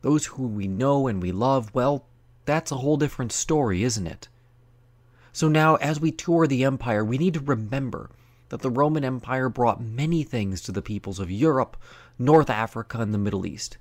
Those 0.00 0.26
who 0.26 0.46
we 0.46 0.66
know 0.66 1.06
and 1.06 1.20
we 1.20 1.32
love, 1.32 1.74
well, 1.74 2.06
that's 2.46 2.72
a 2.72 2.76
whole 2.76 2.96
different 2.96 3.32
story, 3.32 3.82
isn't 3.82 4.06
it? 4.06 4.28
So 5.34 5.48
now, 5.48 5.76
as 5.76 6.00
we 6.00 6.12
tour 6.12 6.46
the 6.46 6.64
empire, 6.64 7.04
we 7.04 7.18
need 7.18 7.34
to 7.34 7.40
remember 7.40 8.10
that 8.48 8.62
the 8.62 8.70
Roman 8.70 9.04
Empire 9.04 9.50
brought 9.50 9.82
many 9.82 10.22
things 10.22 10.62
to 10.62 10.72
the 10.72 10.80
peoples 10.80 11.20
of 11.20 11.30
Europe, 11.30 11.76
North 12.18 12.48
Africa, 12.48 13.00
and 13.00 13.12
the 13.12 13.18
Middle 13.18 13.44
East. 13.44 13.76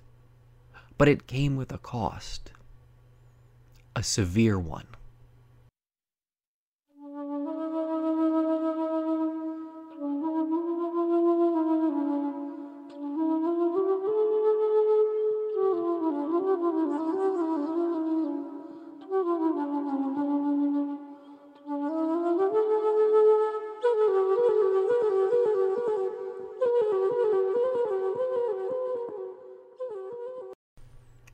But 0.97 1.07
it 1.07 1.27
came 1.27 1.55
with 1.55 1.71
a 1.71 1.77
cost, 1.77 2.51
a 3.95 4.03
severe 4.03 4.57
one. 4.57 4.87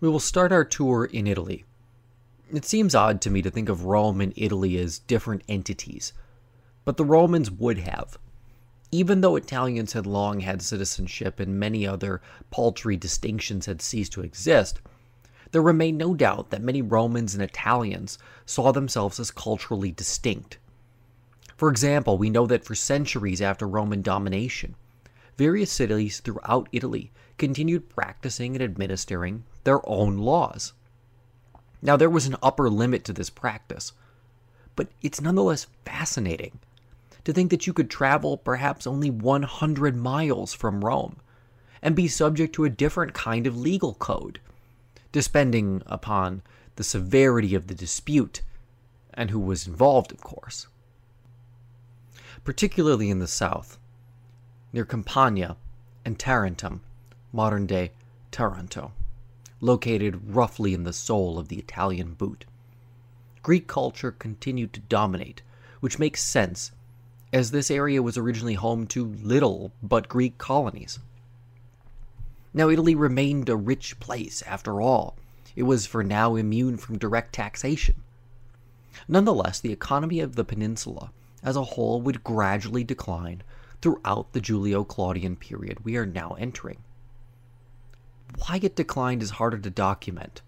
We 0.03 0.09
will 0.09 0.19
start 0.19 0.51
our 0.51 0.65
tour 0.65 1.05
in 1.05 1.27
Italy. 1.27 1.63
It 2.51 2.65
seems 2.65 2.93
odd 2.93 3.21
to 3.21 3.29
me 3.29 3.41
to 3.41 3.49
think 3.49 3.69
of 3.69 3.85
Rome 3.85 4.19
and 4.19 4.33
Italy 4.35 4.77
as 4.77 4.99
different 4.99 5.43
entities, 5.47 6.11
but 6.83 6.97
the 6.97 7.05
Romans 7.05 7.49
would 7.49 7.77
have. 7.77 8.17
Even 8.91 9.21
though 9.21 9.37
Italians 9.37 9.93
had 9.93 10.05
long 10.05 10.41
had 10.41 10.61
citizenship 10.61 11.39
and 11.39 11.57
many 11.57 11.87
other 11.87 12.19
paltry 12.51 12.97
distinctions 12.97 13.65
had 13.65 13.81
ceased 13.81 14.11
to 14.11 14.23
exist, 14.23 14.81
there 15.53 15.61
remained 15.61 15.99
no 15.99 16.13
doubt 16.13 16.49
that 16.49 16.61
many 16.61 16.81
Romans 16.81 17.33
and 17.33 17.41
Italians 17.41 18.17
saw 18.45 18.73
themselves 18.73 19.21
as 19.21 19.31
culturally 19.31 19.93
distinct. 19.93 20.57
For 21.55 21.69
example, 21.69 22.17
we 22.17 22.29
know 22.29 22.45
that 22.47 22.65
for 22.65 22.75
centuries 22.75 23.41
after 23.41 23.65
Roman 23.65 24.01
domination, 24.01 24.75
various 25.37 25.71
cities 25.71 26.19
throughout 26.19 26.67
Italy 26.73 27.13
continued 27.37 27.87
practicing 27.87 28.53
and 28.53 28.61
administering 28.61 29.45
their 29.63 29.87
own 29.89 30.17
laws. 30.17 30.73
Now, 31.81 31.97
there 31.97 32.09
was 32.09 32.25
an 32.25 32.37
upper 32.41 32.69
limit 32.69 33.03
to 33.05 33.13
this 33.13 33.29
practice, 33.29 33.91
but 34.75 34.87
it's 35.01 35.21
nonetheless 35.21 35.67
fascinating 35.85 36.59
to 37.25 37.33
think 37.33 37.51
that 37.51 37.67
you 37.67 37.73
could 37.73 37.89
travel 37.89 38.37
perhaps 38.37 38.87
only 38.87 39.09
100 39.09 39.97
miles 39.97 40.53
from 40.53 40.83
Rome 40.83 41.17
and 41.81 41.95
be 41.95 42.07
subject 42.07 42.55
to 42.55 42.63
a 42.63 42.69
different 42.69 43.13
kind 43.13 43.45
of 43.45 43.57
legal 43.57 43.93
code, 43.95 44.39
depending 45.11 45.83
upon 45.85 46.41
the 46.75 46.83
severity 46.83 47.53
of 47.53 47.67
the 47.67 47.75
dispute 47.75 48.41
and 49.13 49.29
who 49.29 49.39
was 49.39 49.67
involved, 49.67 50.11
of 50.11 50.21
course. 50.21 50.67
Particularly 52.43 53.09
in 53.09 53.19
the 53.19 53.27
south, 53.27 53.77
near 54.71 54.85
Campania 54.85 55.55
and 56.03 56.17
Tarentum, 56.17 56.81
modern 57.31 57.65
day 57.67 57.91
Taranto 58.31 58.91
located 59.63 60.35
roughly 60.35 60.73
in 60.73 60.83
the 60.83 60.91
sole 60.91 61.39
of 61.39 61.47
the 61.47 61.57
Italian 61.57 62.13
boot. 62.13 62.45
Greek 63.41 63.65
culture 63.65 64.11
continued 64.11 64.73
to 64.73 64.79
dominate, 64.81 65.41
which 65.79 65.97
makes 65.97 66.21
sense, 66.21 66.71
as 67.31 67.51
this 67.51 67.71
area 67.71 68.03
was 68.03 68.17
originally 68.17 68.55
home 68.55 68.85
to 68.85 69.05
little 69.05 69.71
but 69.81 70.09
Greek 70.09 70.37
colonies. 70.37 70.99
Now, 72.53 72.69
Italy 72.69 72.93
remained 72.93 73.49
a 73.49 73.55
rich 73.55 73.99
place, 73.99 74.43
after 74.43 74.81
all. 74.81 75.15
It 75.55 75.63
was 75.63 75.85
for 75.85 76.03
now 76.03 76.35
immune 76.35 76.77
from 76.77 76.97
direct 76.97 77.33
taxation. 77.33 77.95
Nonetheless, 79.07 79.59
the 79.59 79.71
economy 79.71 80.19
of 80.19 80.35
the 80.35 80.43
peninsula 80.43 81.11
as 81.41 81.55
a 81.55 81.63
whole 81.63 82.01
would 82.01 82.23
gradually 82.23 82.83
decline 82.83 83.43
throughout 83.81 84.33
the 84.33 84.39
Julio 84.39 84.83
Claudian 84.83 85.35
period 85.35 85.83
we 85.83 85.97
are 85.97 86.05
now 86.05 86.35
entering. 86.39 86.77
Why 88.37 88.59
it 88.61 88.75
declined 88.75 89.21
is 89.21 89.31
harder 89.31 89.57
to 89.59 89.69
document. 89.69 90.41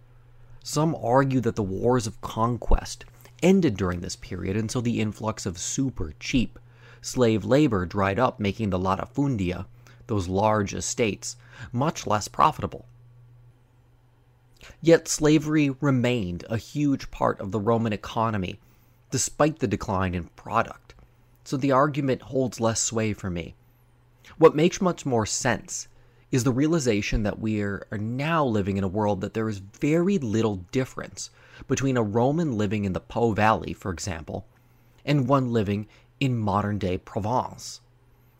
Some 0.64 0.96
argue 0.96 1.40
that 1.42 1.56
the 1.56 1.64
wars 1.64 2.08
of 2.08 2.22
conquest 2.22 3.06
ended 3.44 3.78
during 3.78 4.02
this 4.02 4.16
period 4.16 4.58
until 4.58 4.82
the 4.82 5.00
influx 5.00 5.46
of 5.46 5.58
super 5.58 6.14
cheap 6.20 6.58
slave 7.02 7.46
labor 7.46 7.86
dried 7.86 8.18
up, 8.18 8.40
making 8.40 8.72
the 8.72 8.80
latifundia, 8.80 9.66
those 10.08 10.28
large 10.28 10.74
estates, 10.74 11.36
much 11.72 12.08
less 12.08 12.28
profitable. 12.28 12.86
Yet 14.82 15.08
slavery 15.08 15.70
remained 15.70 16.46
a 16.50 16.58
huge 16.58 17.12
part 17.12 17.40
of 17.40 17.52
the 17.52 17.60
Roman 17.60 17.94
economy, 17.94 18.60
despite 19.12 19.60
the 19.60 19.68
decline 19.68 20.16
in 20.16 20.26
product 20.36 20.86
so 21.46 21.56
the 21.56 21.72
argument 21.72 22.24
holds 22.24 22.60
less 22.60 22.82
sway 22.82 23.14
for 23.14 23.30
me. 23.30 23.56
What 24.38 24.56
makes 24.56 24.82
much 24.82 25.06
more 25.06 25.28
sense 25.28 25.88
is 26.36 26.44
the 26.44 26.52
realization 26.52 27.24
that 27.24 27.40
we 27.40 27.62
are 27.62 27.88
now 27.94 28.44
living 28.44 28.76
in 28.76 28.84
a 28.84 28.90
world 28.90 29.22
that 29.22 29.34
there 29.34 29.48
is 29.48 29.60
very 29.60 30.18
little 30.18 30.58
difference 30.74 31.30
between 31.66 31.96
a 31.96 32.04
Roman 32.04 32.58
living 32.58 32.84
in 32.84 32.92
the 32.92 33.00
Po 33.00 33.32
Valley, 33.32 33.72
for 33.72 33.90
example, 33.90 34.46
and 35.06 35.30
one 35.30 35.54
living 35.54 35.88
in 36.20 36.38
modern 36.38 36.78
day 36.78 36.98
Provence. 36.98 37.80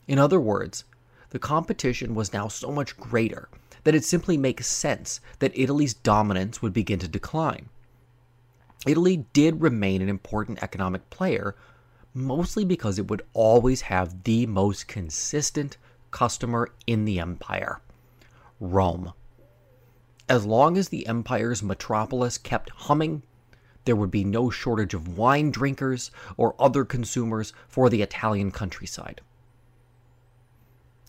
In 0.06 0.18
other 0.18 0.38
words, 0.38 0.84
the 1.30 1.38
competition 1.38 2.14
was 2.14 2.34
now 2.34 2.48
so 2.48 2.70
much 2.70 2.98
greater 2.98 3.48
that 3.84 3.94
it 3.94 4.04
simply 4.04 4.36
makes 4.36 4.66
sense 4.66 5.20
that 5.38 5.58
Italy's 5.58 5.94
dominance 5.94 6.60
would 6.60 6.74
begin 6.74 6.98
to 6.98 7.08
decline. 7.08 7.70
Italy 8.86 9.24
did 9.32 9.62
remain 9.62 10.02
an 10.02 10.10
important 10.10 10.62
economic 10.62 11.08
player 11.08 11.56
mostly 12.12 12.64
because 12.64 12.98
it 12.98 13.08
would 13.08 13.22
always 13.32 13.80
have 13.82 14.24
the 14.24 14.44
most 14.44 14.86
consistent 14.86 15.78
customer 16.10 16.68
in 16.86 17.06
the 17.06 17.18
empire 17.18 17.80
Rome. 18.60 19.12
As 20.28 20.44
long 20.44 20.76
as 20.76 20.88
the 20.88 21.06
empire's 21.06 21.62
metropolis 21.62 22.38
kept 22.38 22.70
humming, 22.70 23.22
there 23.84 23.96
would 23.96 24.10
be 24.10 24.24
no 24.24 24.50
shortage 24.50 24.94
of 24.94 25.16
wine 25.16 25.50
drinkers 25.50 26.10
or 26.36 26.56
other 26.58 26.84
consumers 26.84 27.52
for 27.68 27.88
the 27.88 28.02
Italian 28.02 28.50
countryside. 28.50 29.20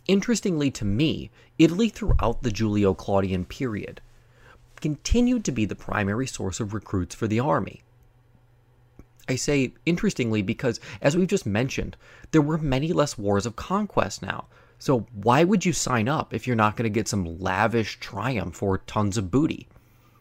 Interestingly 0.08 0.72
to 0.72 0.86
me, 0.86 1.32
Italy 1.58 1.90
throughout 1.90 2.44
the 2.44 2.52
Julio 2.52 2.94
Claudian 2.94 3.46
period 3.46 4.02
continued 4.80 5.44
to 5.46 5.52
be 5.52 5.66
the 5.66 5.76
primary 5.76 6.28
source 6.28 6.60
of 6.60 6.74
recruits 6.74 7.16
for 7.16 7.28
the 7.28 7.40
army. 7.40 7.82
I 9.28 9.36
say 9.36 9.74
interestingly 9.86 10.42
because, 10.42 10.80
as 11.02 11.18
we've 11.18 11.28
just 11.28 11.46
mentioned, 11.46 11.98
there 12.32 12.42
were 12.42 12.58
many 12.58 12.94
less 12.94 13.18
wars 13.18 13.46
of 13.46 13.56
conquest 13.56 14.22
now. 14.22 14.46
So 14.80 15.08
why 15.14 15.44
would 15.44 15.66
you 15.66 15.74
sign 15.74 16.08
up 16.08 16.34
if 16.34 16.46
you're 16.46 16.56
not 16.56 16.76
going 16.76 16.84
to 16.84 16.94
get 16.94 17.08
some 17.08 17.40
lavish 17.40 18.00
triumph 18.00 18.62
or 18.62 18.78
tons 18.80 19.18
of 19.18 19.32
booty? 19.32 19.68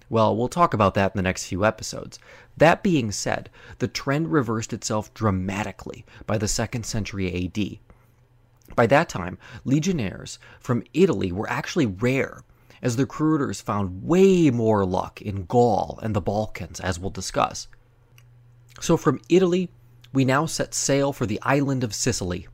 Well, 0.09 0.37
we'll 0.37 0.49
talk 0.49 0.73
about 0.73 0.95
that 0.95 1.13
in 1.15 1.19
the 1.19 1.23
next 1.23 1.47
few 1.47 1.65
episodes. 1.65 2.19
That 2.57 2.83
being 2.83 3.11
said, 3.11 3.51
the 3.79 3.89
trend 3.89 4.33
reversed 4.33 4.73
itself 4.73 5.13
dramatically 5.15 6.07
by 6.27 6.39
the 6.39 6.47
2nd 6.47 6.85
century 6.85 7.45
AD. 7.45 7.79
By 8.75 8.87
that 8.87 9.09
time, 9.09 9.39
legionnaires 9.65 10.39
from 10.61 10.85
Italy 10.95 11.33
were 11.33 11.51
actually 11.51 11.87
rare, 11.87 12.45
as 12.83 12.97
the 12.97 13.03
recruiters 13.03 13.61
found 13.61 14.05
way 14.05 14.51
more 14.51 14.85
luck 14.85 15.21
in 15.21 15.45
Gaul 15.45 15.99
and 16.03 16.15
the 16.15 16.21
Balkans, 16.21 16.81
as 16.81 16.99
we'll 16.99 17.11
discuss. 17.11 17.69
So 18.81 18.97
from 18.97 19.21
Italy, 19.29 19.71
we 20.13 20.25
now 20.25 20.47
set 20.47 20.73
sail 20.73 21.13
for 21.13 21.27
the 21.27 21.41
island 21.43 21.83
of 21.83 21.95
Sicily, 21.95 22.47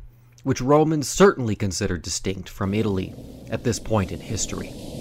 which 0.43 0.61
Romans 0.61 1.09
certainly 1.09 1.55
considered 1.55 2.03
distinct 2.03 2.49
from 2.49 2.75
Italy 2.75 3.15
at 3.51 3.65
this 3.65 3.79
point 3.79 4.13
in 4.13 4.21
history. 4.21 4.92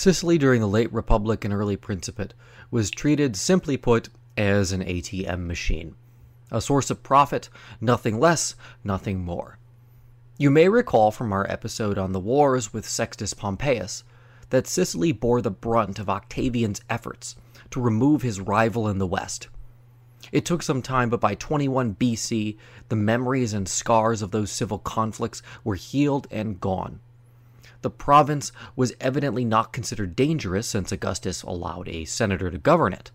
Sicily 0.00 0.38
during 0.38 0.62
the 0.62 0.66
late 0.66 0.90
Republic 0.94 1.44
and 1.44 1.52
early 1.52 1.76
Principate 1.76 2.32
was 2.70 2.90
treated, 2.90 3.36
simply 3.36 3.76
put, 3.76 4.08
as 4.34 4.72
an 4.72 4.82
ATM 4.82 5.46
machine. 5.46 5.94
A 6.50 6.62
source 6.62 6.88
of 6.88 7.02
profit, 7.02 7.50
nothing 7.82 8.18
less, 8.18 8.54
nothing 8.82 9.18
more. 9.18 9.58
You 10.38 10.50
may 10.50 10.70
recall 10.70 11.10
from 11.10 11.34
our 11.34 11.46
episode 11.50 11.98
on 11.98 12.12
the 12.12 12.18
wars 12.18 12.72
with 12.72 12.88
Sextus 12.88 13.34
Pompeius 13.34 14.02
that 14.48 14.66
Sicily 14.66 15.12
bore 15.12 15.42
the 15.42 15.50
brunt 15.50 15.98
of 15.98 16.08
Octavian's 16.08 16.80
efforts 16.88 17.36
to 17.70 17.78
remove 17.78 18.22
his 18.22 18.40
rival 18.40 18.88
in 18.88 18.96
the 18.96 19.06
west. 19.06 19.48
It 20.32 20.46
took 20.46 20.62
some 20.62 20.80
time, 20.80 21.10
but 21.10 21.20
by 21.20 21.34
21 21.34 21.96
BC, 21.96 22.56
the 22.88 22.96
memories 22.96 23.52
and 23.52 23.68
scars 23.68 24.22
of 24.22 24.30
those 24.30 24.50
civil 24.50 24.78
conflicts 24.78 25.42
were 25.62 25.74
healed 25.74 26.26
and 26.30 26.58
gone 26.58 27.00
the 27.82 27.90
province 27.90 28.52
was 28.76 28.92
evidently 29.00 29.44
not 29.44 29.72
considered 29.72 30.16
dangerous 30.16 30.66
since 30.66 30.92
Augustus 30.92 31.42
allowed 31.42 31.88
a 31.88 32.04
senator 32.04 32.50
to 32.50 32.58
govern 32.58 32.92
it. 32.92 33.10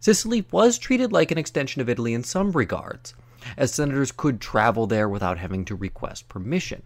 Sicily 0.00 0.46
was 0.50 0.78
treated 0.78 1.12
like 1.12 1.30
an 1.30 1.38
extension 1.38 1.80
of 1.80 1.88
Italy 1.88 2.14
in 2.14 2.24
some 2.24 2.52
regards, 2.52 3.14
as 3.56 3.72
senators 3.72 4.10
could 4.10 4.40
travel 4.40 4.86
there 4.86 5.08
without 5.08 5.38
having 5.38 5.64
to 5.66 5.76
request 5.76 6.28
permission. 6.28 6.82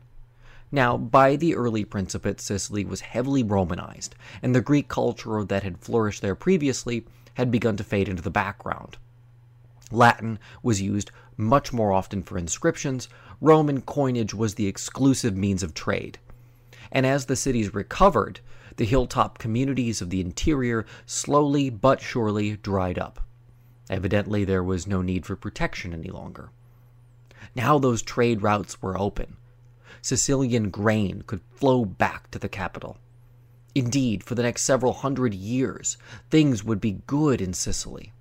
Now, 0.72 0.96
by 0.96 1.36
the 1.36 1.54
early 1.54 1.84
Principate, 1.84 2.40
Sicily 2.40 2.84
was 2.84 3.00
heavily 3.00 3.42
Romanized, 3.42 4.16
and 4.42 4.54
the 4.54 4.60
Greek 4.60 4.88
culture 4.88 5.44
that 5.44 5.62
had 5.62 5.78
flourished 5.78 6.22
there 6.22 6.34
previously 6.34 7.06
had 7.34 7.50
begun 7.50 7.76
to 7.76 7.84
fade 7.84 8.08
into 8.08 8.22
the 8.22 8.30
background. 8.30 8.96
Latin 9.92 10.38
was 10.62 10.82
used 10.82 11.10
much 11.36 11.72
more 11.72 11.92
often 11.92 12.22
for 12.22 12.36
inscriptions, 12.36 13.08
Roman 13.40 13.80
coinage 13.82 14.34
was 14.34 14.54
the 14.54 14.66
exclusive 14.66 15.36
means 15.36 15.62
of 15.62 15.74
trade, 15.74 16.18
and 16.96 17.04
as 17.04 17.26
the 17.26 17.36
cities 17.36 17.74
recovered, 17.74 18.40
the 18.76 18.86
hilltop 18.86 19.36
communities 19.36 20.00
of 20.00 20.08
the 20.08 20.22
interior 20.22 20.86
slowly 21.04 21.68
but 21.68 22.00
surely 22.00 22.56
dried 22.56 22.98
up. 22.98 23.20
Evidently, 23.90 24.46
there 24.46 24.64
was 24.64 24.86
no 24.86 25.02
need 25.02 25.26
for 25.26 25.36
protection 25.36 25.92
any 25.92 26.08
longer. 26.08 26.48
Now 27.54 27.78
those 27.78 28.00
trade 28.00 28.40
routes 28.40 28.80
were 28.80 28.98
open. 28.98 29.36
Sicilian 30.00 30.70
grain 30.70 31.20
could 31.26 31.42
flow 31.50 31.84
back 31.84 32.30
to 32.30 32.38
the 32.38 32.48
capital. 32.48 32.96
Indeed, 33.74 34.24
for 34.24 34.34
the 34.34 34.44
next 34.44 34.62
several 34.62 34.94
hundred 34.94 35.34
years, 35.34 35.98
things 36.30 36.64
would 36.64 36.80
be 36.80 37.02
good 37.06 37.42
in 37.42 37.52
Sicily. 37.52 38.14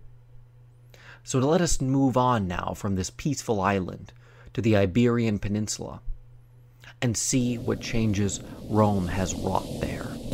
So 1.24 1.40
let 1.40 1.62
us 1.62 1.80
move 1.80 2.18
on 2.18 2.46
now 2.46 2.74
from 2.76 2.96
this 2.96 3.10
peaceful 3.10 3.62
island 3.62 4.12
to 4.54 4.62
the 4.62 4.76
Iberian 4.76 5.40
Peninsula 5.40 6.02
and 7.02 7.16
see 7.16 7.58
what 7.58 7.80
changes 7.80 8.40
Rome 8.70 9.08
has 9.08 9.34
wrought 9.34 9.68
there. 9.82 10.25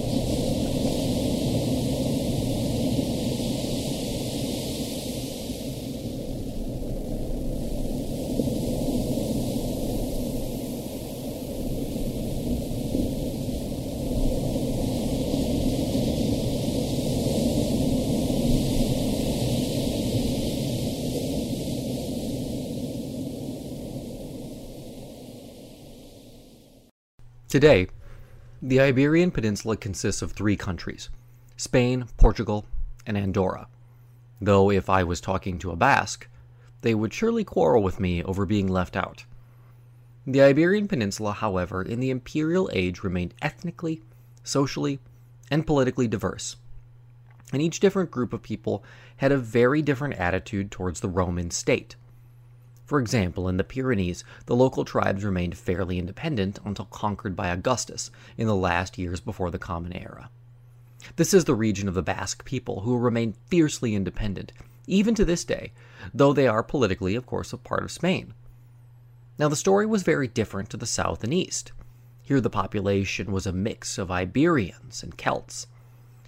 Today, 27.52 27.88
the 28.62 28.80
Iberian 28.80 29.30
Peninsula 29.30 29.76
consists 29.76 30.22
of 30.22 30.32
three 30.32 30.56
countries 30.56 31.10
Spain, 31.58 32.06
Portugal, 32.16 32.66
and 33.06 33.18
Andorra. 33.18 33.68
Though, 34.40 34.72
if 34.72 34.90
I 34.90 35.04
was 35.04 35.20
talking 35.20 35.60
to 35.60 35.72
a 35.72 35.76
Basque, 35.76 36.30
they 36.80 36.96
would 36.96 37.14
surely 37.14 37.44
quarrel 37.44 37.84
with 37.84 38.00
me 38.00 38.24
over 38.24 38.46
being 38.46 38.68
left 38.68 38.96
out. 38.96 39.26
The 40.26 40.42
Iberian 40.42 40.88
Peninsula, 40.88 41.34
however, 41.34 41.82
in 41.82 42.00
the 42.00 42.10
imperial 42.10 42.70
age 42.72 43.04
remained 43.04 43.34
ethnically, 43.42 44.02
socially, 44.46 45.00
and 45.52 45.68
politically 45.68 46.08
diverse, 46.08 46.56
and 47.52 47.62
each 47.62 47.82
different 47.82 48.12
group 48.12 48.32
of 48.32 48.42
people 48.42 48.82
had 49.18 49.34
a 49.34 49.38
very 49.38 49.82
different 49.82 50.14
attitude 50.14 50.72
towards 50.72 51.02
the 51.02 51.10
Roman 51.10 51.52
state. 51.52 51.98
For 52.92 53.00
example, 53.00 53.48
in 53.48 53.56
the 53.56 53.64
Pyrenees, 53.64 54.26
the 54.48 54.54
local 54.54 54.84
tribes 54.84 55.24
remained 55.24 55.58
fairly 55.58 55.98
independent 55.98 56.60
until 56.66 56.84
conquered 56.84 57.38
by 57.38 57.48
Augustus 57.48 58.12
in 58.36 58.48
the 58.48 58.54
last 58.54 58.98
years 58.98 59.22
before 59.22 59.50
the 59.50 59.58
Common 59.58 59.94
Era. 59.94 60.30
This 61.16 61.34
is 61.34 61.46
the 61.46 61.56
region 61.56 61.88
of 61.88 61.94
the 61.94 62.02
Basque 62.02 62.44
people 62.44 62.82
who 62.82 62.98
remain 62.98 63.38
fiercely 63.48 63.96
independent, 63.96 64.52
even 64.88 65.16
to 65.16 65.24
this 65.24 65.46
day, 65.46 65.72
though 66.14 66.34
they 66.34 66.50
are 66.50 66.62
politically, 66.62 67.16
of 67.16 67.26
course, 67.26 67.54
a 67.54 67.58
part 67.58 67.86
of 67.86 67.94
Spain. 67.94 68.34
Now, 69.40 69.48
the 69.48 69.56
story 69.56 69.86
was 69.86 70.04
very 70.04 70.28
different 70.28 70.70
to 70.72 70.76
the 70.76 70.86
south 70.86 71.24
and 71.24 71.34
east. 71.34 71.72
Here, 72.24 72.42
the 72.42 72.50
population 72.50 73.32
was 73.32 73.48
a 73.48 73.54
mix 73.54 73.98
of 73.98 74.12
Iberians 74.12 75.02
and 75.02 75.16
Celts. 75.16 75.68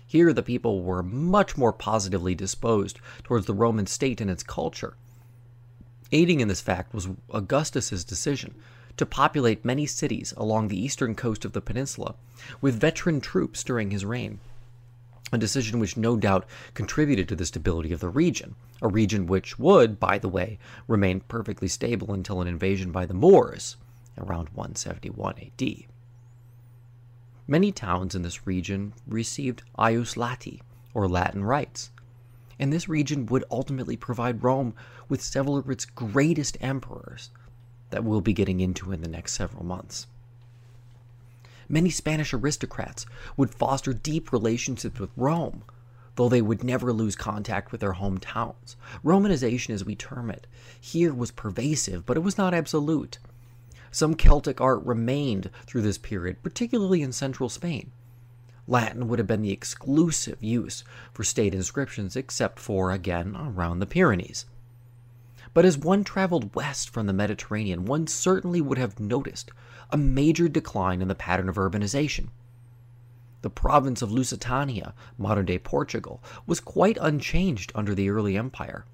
Here, 0.08 0.32
the 0.32 0.41
people 0.41 0.82
were 0.82 1.04
much 1.04 1.58
more 1.58 1.73
positively 1.73 2.36
disposed 2.36 3.02
towards 3.21 3.47
the 3.47 3.54
Roman 3.54 3.86
state 3.86 4.21
and 4.21 4.32
its 4.32 4.43
culture. 4.43 4.95
Aiding 6.13 6.41
in 6.41 6.47
this 6.47 6.62
fact 6.62 6.93
was 6.93 7.10
Augustus's 7.32 8.04
decision 8.04 8.54
to 8.97 9.06
populate 9.06 9.65
many 9.65 9.88
cities 9.88 10.32
along 10.38 10.67
the 10.67 10.80
eastern 10.80 11.15
coast 11.15 11.43
of 11.43 11.54
the 11.54 11.62
peninsula 11.62 12.13
with 12.62 12.80
veteran 12.80 13.19
troops 13.19 13.63
during 13.63 13.89
his 13.89 14.06
reign. 14.06 14.39
A 15.32 15.39
decision 15.39 15.80
which 15.80 15.97
no 15.97 16.15
doubt 16.15 16.45
contributed 16.76 17.28
to 17.30 17.36
the 17.36 17.47
stability 17.47 17.91
of 17.91 17.99
the 17.99 18.10
region, 18.10 18.54
a 18.80 18.88
region 18.88 19.26
which 19.26 19.58
would, 19.58 19.99
by 19.99 20.19
the 20.19 20.30
way, 20.30 20.60
remain 20.88 21.21
perfectly 21.21 21.67
stable 21.67 22.13
until 22.13 22.41
an 22.41 22.47
invasion 22.47 22.91
by 22.91 23.08
the 23.08 23.15
Moors 23.15 23.78
around 24.15 24.49
171 24.49 25.36
AD. 25.39 25.69
Many 27.47 27.71
towns 27.71 28.13
in 28.13 28.21
this 28.21 28.45
region 28.45 28.93
received 29.08 29.63
ius 29.80 30.15
lati, 30.15 30.62
or 30.93 31.08
Latin 31.08 31.43
rights, 31.43 31.89
and 32.60 32.72
this 32.72 32.89
region 32.89 33.26
would 33.26 33.44
ultimately 33.50 33.98
provide 33.98 34.44
Rome 34.44 34.74
with 35.10 35.22
several 35.22 35.58
of 35.58 35.70
its 35.70 35.86
greatest 35.86 36.58
emperors 36.62 37.30
that 37.89 38.04
we'll 38.04 38.22
be 38.22 38.34
getting 38.34 38.60
into 38.60 38.92
in 38.92 39.02
the 39.02 39.08
next 39.08 39.34
several 39.34 39.63
months. 39.63 40.08
Many 41.70 41.89
Spanish 41.89 42.34
aristocrats 42.34 43.06
would 43.38 43.54
foster 43.54 43.94
deep 43.94 44.32
relationships 44.32 45.00
with 45.00 45.12
Rome, 45.16 45.63
though 46.16 46.30
they 46.30 46.42
would 46.42 46.63
never 46.63 46.94
lose 46.94 47.16
contact 47.16 47.72
with 47.72 47.82
their 47.82 47.94
hometowns. 47.94 48.76
Romanization, 49.04 49.72
as 49.72 49.86
we 49.86 49.96
term 49.96 50.30
it, 50.30 50.46
here 50.80 51.13
was 51.13 51.32
pervasive, 51.32 52.06
but 52.06 52.18
it 52.18 52.22
was 52.22 52.38
not 52.38 52.54
absolute. 52.54 53.18
Some 53.92 54.16
Celtic 54.16 54.60
art 54.60 54.84
remained 54.84 55.50
through 55.66 55.84
this 55.84 55.98
period, 55.98 56.44
particularly 56.44 57.02
in 57.02 57.12
central 57.12 57.50
Spain. 57.50 57.92
Latin 58.67 59.08
would 59.08 59.19
have 59.19 59.28
been 59.28 59.41
the 59.41 59.52
exclusive 59.52 60.41
use 60.41 60.84
for 61.12 61.23
state 61.23 61.54
inscriptions, 61.54 62.15
except 62.15 62.60
for, 62.60 62.91
again, 62.91 63.36
around 63.38 63.80
the 63.80 63.86
Pyrenees. 63.86 64.45
But 65.54 65.65
as 65.65 65.78
one 65.78 66.04
traveled 66.04 66.56
west 66.56 66.89
from 66.89 67.06
the 67.06 67.13
Mediterranean, 67.13 67.86
one 67.86 68.08
certainly 68.08 68.62
would 68.62 68.78
have 68.78 68.99
noticed 68.99 69.52
a 69.91 69.97
major 69.97 70.47
decline 70.47 71.02
in 71.02 71.08
the 71.08 71.15
pattern 71.15 71.49
of 71.49 71.56
urbanization. 71.56 72.30
The 73.41 73.49
province 73.49 74.02
of 74.02 74.12
Lusitania, 74.12 74.93
modern 75.17 75.45
day 75.45 75.60
Portugal, 75.60 76.23
was 76.47 76.62
quite 76.62 76.97
unchanged 77.02 77.71
under 77.76 77.93
the 77.93 78.10
early 78.10 78.38
empire. 78.38 78.86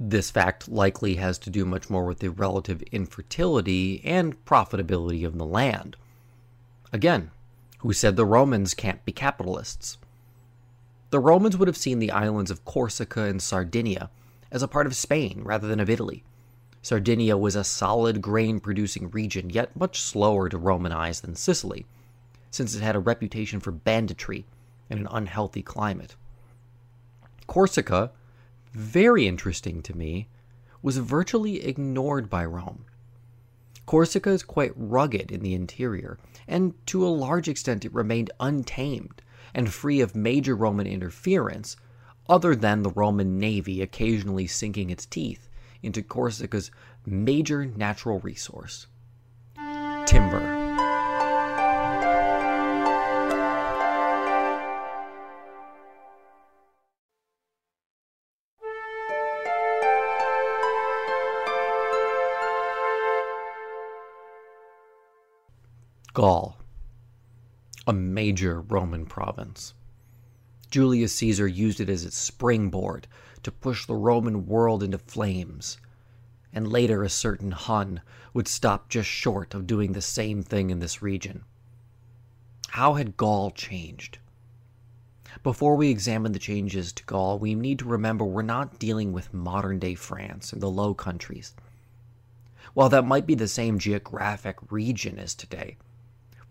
This 0.00 0.30
fact 0.30 0.68
likely 0.68 1.16
has 1.16 1.38
to 1.40 1.50
do 1.50 1.64
much 1.64 1.88
more 1.88 2.06
with 2.06 2.18
the 2.18 2.30
relative 2.30 2.82
infertility 2.90 4.00
and 4.04 4.42
profitability 4.44 5.24
of 5.24 5.38
the 5.38 5.46
land. 5.46 5.96
Again, 6.92 7.30
who 7.84 7.92
said 7.92 8.16
the 8.16 8.24
Romans 8.24 8.72
can't 8.72 9.04
be 9.04 9.12
capitalists. 9.12 9.98
The 11.10 11.18
Romans 11.18 11.58
would 11.58 11.68
have 11.68 11.76
seen 11.76 11.98
the 11.98 12.12
islands 12.12 12.50
of 12.50 12.64
Corsica 12.64 13.24
and 13.24 13.42
Sardinia 13.42 14.08
as 14.50 14.62
a 14.62 14.68
part 14.68 14.86
of 14.86 14.96
Spain 14.96 15.42
rather 15.44 15.68
than 15.68 15.80
of 15.80 15.90
Italy. 15.90 16.24
Sardinia 16.80 17.36
was 17.36 17.54
a 17.54 17.62
solid 17.62 18.22
grain 18.22 18.58
producing 18.58 19.10
region, 19.10 19.50
yet 19.50 19.76
much 19.76 20.00
slower 20.00 20.48
to 20.48 20.56
Romanize 20.56 21.20
than 21.20 21.34
Sicily, 21.34 21.84
since 22.50 22.74
it 22.74 22.80
had 22.80 22.96
a 22.96 23.00
reputation 23.00 23.60
for 23.60 23.70
banditry 23.70 24.46
and 24.88 24.98
an 24.98 25.08
unhealthy 25.10 25.62
climate. 25.62 26.16
Corsica, 27.46 28.12
very 28.72 29.28
interesting 29.28 29.82
to 29.82 29.94
me, 29.94 30.28
was 30.80 30.96
virtually 30.96 31.62
ignored 31.62 32.30
by 32.30 32.46
Rome. 32.46 32.86
Corsica 33.86 34.30
is 34.30 34.42
quite 34.42 34.72
rugged 34.76 35.30
in 35.30 35.40
the 35.40 35.54
interior, 35.54 36.18
and 36.48 36.74
to 36.86 37.06
a 37.06 37.08
large 37.08 37.48
extent 37.48 37.84
it 37.84 37.94
remained 37.94 38.30
untamed 38.40 39.22
and 39.54 39.72
free 39.72 40.00
of 40.00 40.16
major 40.16 40.56
Roman 40.56 40.86
interference, 40.86 41.76
other 42.28 42.56
than 42.56 42.82
the 42.82 42.90
Roman 42.90 43.38
navy 43.38 43.82
occasionally 43.82 44.46
sinking 44.46 44.90
its 44.90 45.06
teeth 45.06 45.48
into 45.82 46.02
Corsica's 46.02 46.70
major 47.06 47.66
natural 47.66 48.20
resource 48.20 48.86
timber. 50.06 50.63
Gaul, 66.14 66.56
a 67.88 67.92
major 67.92 68.60
Roman 68.60 69.04
province. 69.04 69.74
Julius 70.70 71.12
Caesar 71.16 71.48
used 71.48 71.80
it 71.80 71.88
as 71.88 72.04
its 72.04 72.16
springboard 72.16 73.08
to 73.42 73.50
push 73.50 73.84
the 73.84 73.96
Roman 73.96 74.46
world 74.46 74.84
into 74.84 74.98
flames, 74.98 75.76
and 76.52 76.68
later 76.68 77.02
a 77.02 77.08
certain 77.08 77.50
Hun 77.50 78.00
would 78.32 78.46
stop 78.46 78.88
just 78.88 79.08
short 79.08 79.54
of 79.54 79.66
doing 79.66 79.90
the 79.90 80.00
same 80.00 80.44
thing 80.44 80.70
in 80.70 80.78
this 80.78 81.02
region. 81.02 81.42
How 82.68 82.94
had 82.94 83.16
Gaul 83.16 83.50
changed? 83.50 84.18
Before 85.42 85.74
we 85.74 85.90
examine 85.90 86.30
the 86.30 86.38
changes 86.38 86.92
to 86.92 87.04
Gaul, 87.06 87.40
we 87.40 87.56
need 87.56 87.80
to 87.80 87.86
remember 87.86 88.24
we're 88.24 88.42
not 88.42 88.78
dealing 88.78 89.12
with 89.12 89.34
modern 89.34 89.80
day 89.80 89.96
France 89.96 90.52
and 90.52 90.62
the 90.62 90.70
Low 90.70 90.94
Countries. 90.94 91.54
While 92.72 92.88
that 92.90 93.04
might 93.04 93.26
be 93.26 93.34
the 93.34 93.48
same 93.48 93.80
geographic 93.80 94.58
region 94.70 95.18
as 95.18 95.34
today, 95.34 95.76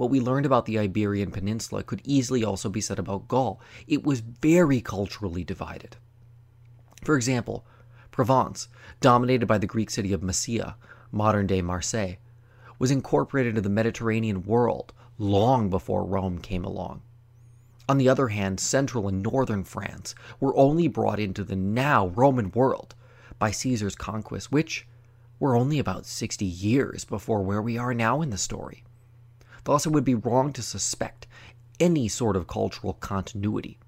what 0.03 0.11
we 0.11 0.19
learned 0.19 0.45
about 0.45 0.65
the 0.65 0.77
Iberian 0.77 1.31
Peninsula 1.31 1.81
could 1.81 2.01
easily 2.03 2.43
also 2.43 2.67
be 2.67 2.81
said 2.81 2.99
about 2.99 3.29
Gaul. 3.29 3.61
It 3.87 4.03
was 4.03 4.19
very 4.19 4.81
culturally 4.81 5.45
divided. 5.45 5.95
For 7.05 7.15
example, 7.15 7.65
Provence, 8.11 8.67
dominated 8.99 9.45
by 9.45 9.59
the 9.59 9.65
Greek 9.65 9.89
city 9.89 10.11
of 10.11 10.19
Massilia, 10.19 10.75
modern 11.09 11.47
day 11.47 11.61
Marseille, 11.61 12.15
was 12.79 12.91
incorporated 12.91 13.51
into 13.51 13.61
the 13.61 13.69
Mediterranean 13.69 14.43
world 14.43 14.91
long 15.17 15.69
before 15.69 16.03
Rome 16.03 16.39
came 16.39 16.65
along. 16.65 17.01
On 17.87 17.97
the 17.97 18.09
other 18.09 18.27
hand, 18.27 18.59
central 18.59 19.07
and 19.07 19.23
northern 19.23 19.63
France 19.63 20.15
were 20.41 20.57
only 20.57 20.89
brought 20.89 21.21
into 21.21 21.45
the 21.45 21.55
now 21.55 22.07
Roman 22.07 22.51
world 22.51 22.93
by 23.39 23.51
Caesar's 23.51 23.95
conquest, 23.95 24.51
which 24.51 24.85
were 25.39 25.55
only 25.55 25.79
about 25.79 26.05
60 26.05 26.43
years 26.43 27.05
before 27.05 27.41
where 27.41 27.61
we 27.61 27.77
are 27.77 27.93
now 27.93 28.21
in 28.21 28.31
the 28.31 28.37
story. 28.37 28.83
Thus, 29.63 29.85
it 29.85 29.91
would 29.91 30.03
be 30.03 30.15
wrong 30.15 30.53
to 30.53 30.61
suspect 30.61 31.27
any 31.79 32.07
sort 32.07 32.35
of 32.35 32.47
cultural 32.47 32.93
continuity. 32.93 33.79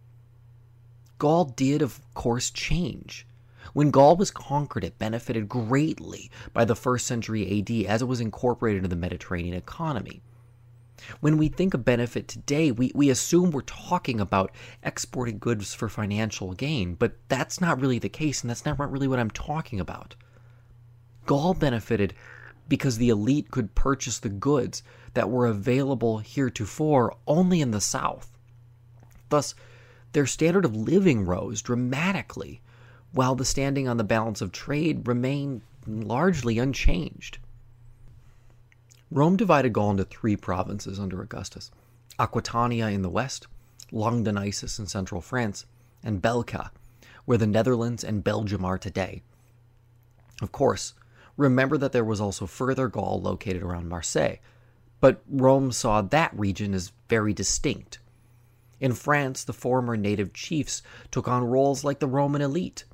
Gaul 1.17 1.45
did, 1.45 1.81
of 1.81 1.99
course, 2.13 2.49
change. 2.49 3.25
When 3.73 3.91
Gaul 3.91 4.15
was 4.15 4.31
conquered, 4.31 4.83
it 4.83 4.99
benefited 4.99 5.49
greatly 5.49 6.29
by 6.53 6.65
the 6.65 6.75
first 6.75 7.07
century 7.07 7.59
AD 7.59 7.89
as 7.89 8.01
it 8.01 8.05
was 8.05 8.21
incorporated 8.21 8.77
into 8.77 8.89
the 8.89 8.95
Mediterranean 8.95 9.55
economy. 9.55 10.21
When 11.19 11.37
we 11.37 11.49
think 11.49 11.73
of 11.73 11.83
benefit 11.85 12.27
today, 12.27 12.71
we, 12.71 12.91
we 12.95 13.09
assume 13.09 13.51
we're 13.51 13.61
talking 13.61 14.19
about 14.19 14.51
exporting 14.83 15.39
goods 15.39 15.73
for 15.73 15.89
financial 15.89 16.53
gain, 16.53 16.95
but 16.95 17.17
that's 17.27 17.59
not 17.59 17.79
really 17.79 17.99
the 17.99 18.09
case, 18.09 18.41
and 18.41 18.49
that's 18.49 18.65
not 18.65 18.79
really 18.91 19.07
what 19.07 19.19
I'm 19.19 19.31
talking 19.31 19.79
about. 19.79 20.15
Gaul 21.25 21.53
benefited 21.53 22.13
because 22.67 22.97
the 22.97 23.09
elite 23.09 23.51
could 23.51 23.75
purchase 23.75 24.19
the 24.19 24.29
goods 24.29 24.81
that 25.13 25.29
were 25.29 25.45
available 25.45 26.19
heretofore 26.19 27.15
only 27.27 27.61
in 27.61 27.71
the 27.71 27.81
South. 27.81 28.37
Thus, 29.29 29.55
their 30.13 30.25
standard 30.25 30.65
of 30.65 30.75
living 30.75 31.25
rose 31.25 31.61
dramatically, 31.61 32.61
while 33.11 33.35
the 33.35 33.45
standing 33.45 33.87
on 33.87 33.97
the 33.97 34.03
balance 34.03 34.41
of 34.41 34.51
trade 34.51 35.07
remained 35.07 35.61
largely 35.87 36.59
unchanged. 36.59 37.37
Rome 39.11 39.37
divided 39.37 39.73
Gaul 39.73 39.91
into 39.91 40.03
three 40.03 40.35
provinces 40.35 40.99
under 40.99 41.21
Augustus 41.21 41.71
Aquitania 42.17 42.87
in 42.87 43.01
the 43.01 43.09
west, 43.09 43.47
Lugdunensis 43.91 44.79
in 44.79 44.87
central 44.87 45.21
France, 45.21 45.65
and 46.03 46.21
Belgica, 46.21 46.71
where 47.25 47.37
the 47.37 47.47
Netherlands 47.47 48.03
and 48.03 48.23
Belgium 48.23 48.65
are 48.65 48.77
today. 48.77 49.21
Of 50.41 50.51
course, 50.51 50.93
Remember 51.37 51.77
that 51.77 51.91
there 51.91 52.03
was 52.03 52.21
also 52.21 52.45
further 52.45 52.87
Gaul 52.87 53.21
located 53.21 53.61
around 53.61 53.89
Marseille, 53.89 54.37
but 55.01 55.21
Rome 55.27 55.71
saw 55.71 56.01
that 56.01 56.37
region 56.37 56.73
as 56.73 56.93
very 57.09 57.33
distinct. 57.33 57.99
In 58.79 58.93
France, 58.93 59.43
the 59.43 59.53
former 59.53 59.97
native 59.97 60.33
chiefs 60.33 60.81
took 61.11 61.27
on 61.27 61.43
roles 61.43 61.83
like 61.83 61.99
the 61.99 62.07
Roman 62.07 62.41
elite. 62.41 62.85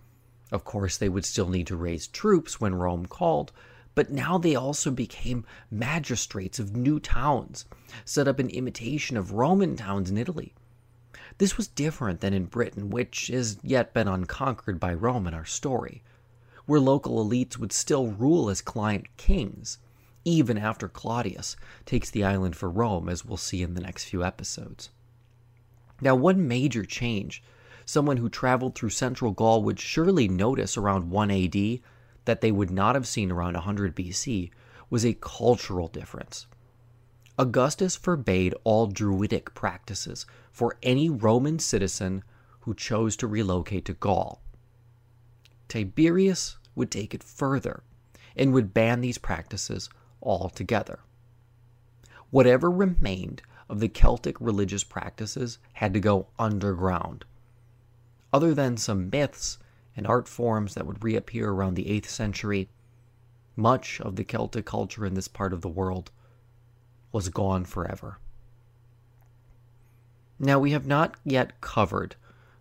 Of 0.52 0.64
course, 0.64 0.98
they 0.98 1.10
would 1.10 1.26
still 1.26 1.50
need 1.50 1.68
to 1.68 1.76
raise 1.76 2.08
troops 2.08 2.60
when 2.60 2.76
Rome 2.76 3.06
called, 3.06 3.52
but 3.94 4.10
now 4.10 4.38
they 4.38 4.56
also 4.56 4.92
became 4.92 5.46
magistrates 5.70 6.60
of 6.60 6.76
new 6.76 7.00
towns, 7.00 7.66
set 8.06 8.28
up 8.28 8.40
in 8.40 8.50
imitation 8.50 9.18
of 9.18 9.34
Roman 9.34 9.76
towns 9.76 10.10
in 10.10 10.18
Italy. 10.18 10.54
This 11.38 11.58
was 11.58 11.68
different 11.68 12.22
than 12.22 12.34
in 12.34 12.46
Britain, 12.46 12.90
which 12.90 13.28
has 13.28 13.58
yet 13.64 13.94
been 13.94 14.08
unconquered 14.08 14.80
by 14.80 14.94
Rome 14.94 15.28
in 15.28 15.34
our 15.34 15.46
story, 15.46 16.04
where 16.72 16.80
local 16.80 17.22
elites 17.22 17.58
would 17.58 17.74
still 17.74 18.08
rule 18.08 18.50
as 18.50 18.62
client 18.62 19.06
kings, 19.18 19.78
even 20.24 20.58
after 20.58 20.88
Claudius 20.88 21.58
takes 21.86 22.10
the 22.10 22.24
island 22.24 22.56
for 22.56 22.70
Rome, 22.70 23.10
as 23.10 23.26
we'll 23.26 23.36
see 23.36 23.62
in 23.62 23.74
the 23.74 23.82
next 23.82 24.06
few 24.06 24.24
episodes. 24.24 24.90
Now, 26.00 26.16
one 26.16 26.48
major 26.48 26.86
change 26.86 27.44
someone 27.86 28.16
who 28.16 28.30
traveled 28.30 28.74
through 28.74 28.92
central 28.92 29.32
Gaul 29.32 29.62
would 29.64 29.82
surely 29.82 30.30
notice 30.30 30.78
around 30.78 31.10
1 31.10 31.30
AD 31.30 31.80
that 32.24 32.40
they 32.40 32.54
would 32.54 32.72
not 32.72 32.96
have 32.96 33.06
seen 33.06 33.34
around 33.34 33.56
100 33.56 33.94
BC 33.94 34.50
was 34.90 35.06
a 35.06 35.16
cultural 35.16 35.90
difference. 35.90 36.48
Augustus 37.38 37.98
forbade 37.98 38.56
all 38.64 38.88
Druidic 38.88 39.54
practices 39.54 40.26
for 40.54 40.78
any 40.82 41.10
Roman 41.10 41.60
citizen 41.60 42.24
who 42.62 42.74
chose 42.74 43.18
to 43.18 43.28
relocate 43.28 43.84
to 43.84 43.94
Gaul. 43.94 44.42
Tiberius 45.68 46.58
would 46.76 46.92
take 46.92 47.14
it 47.14 47.24
further 47.24 47.84
and 48.36 48.54
would 48.54 48.74
ban 48.74 49.02
these 49.02 49.18
practices 49.18 49.90
altogether. 50.22 51.00
Whatever 52.30 52.72
remained 52.72 53.42
of 53.70 53.80
the 53.80 53.90
Celtic 53.90 54.40
religious 54.40 54.84
practices 54.84 55.60
had 55.74 55.94
to 55.94 56.00
go 56.00 56.28
underground. 56.40 57.26
Other 58.34 58.54
than 58.54 58.78
some 58.78 59.10
myths 59.10 59.58
and 59.96 60.08
art 60.08 60.28
forms 60.28 60.74
that 60.74 60.86
would 60.86 61.04
reappear 61.04 61.52
around 61.52 61.76
the 61.76 61.86
8th 61.86 62.08
century, 62.08 62.70
much 63.56 64.00
of 64.02 64.16
the 64.16 64.24
Celtic 64.24 64.66
culture 64.66 65.06
in 65.06 65.14
this 65.14 65.28
part 65.28 65.54
of 65.54 65.62
the 65.62 65.70
world 65.70 66.12
was 67.12 67.30
gone 67.30 67.66
forever. 67.66 68.20
Now, 70.40 70.58
we 70.60 70.72
have 70.72 70.88
not 70.88 71.16
yet 71.24 71.60
covered 71.62 72.16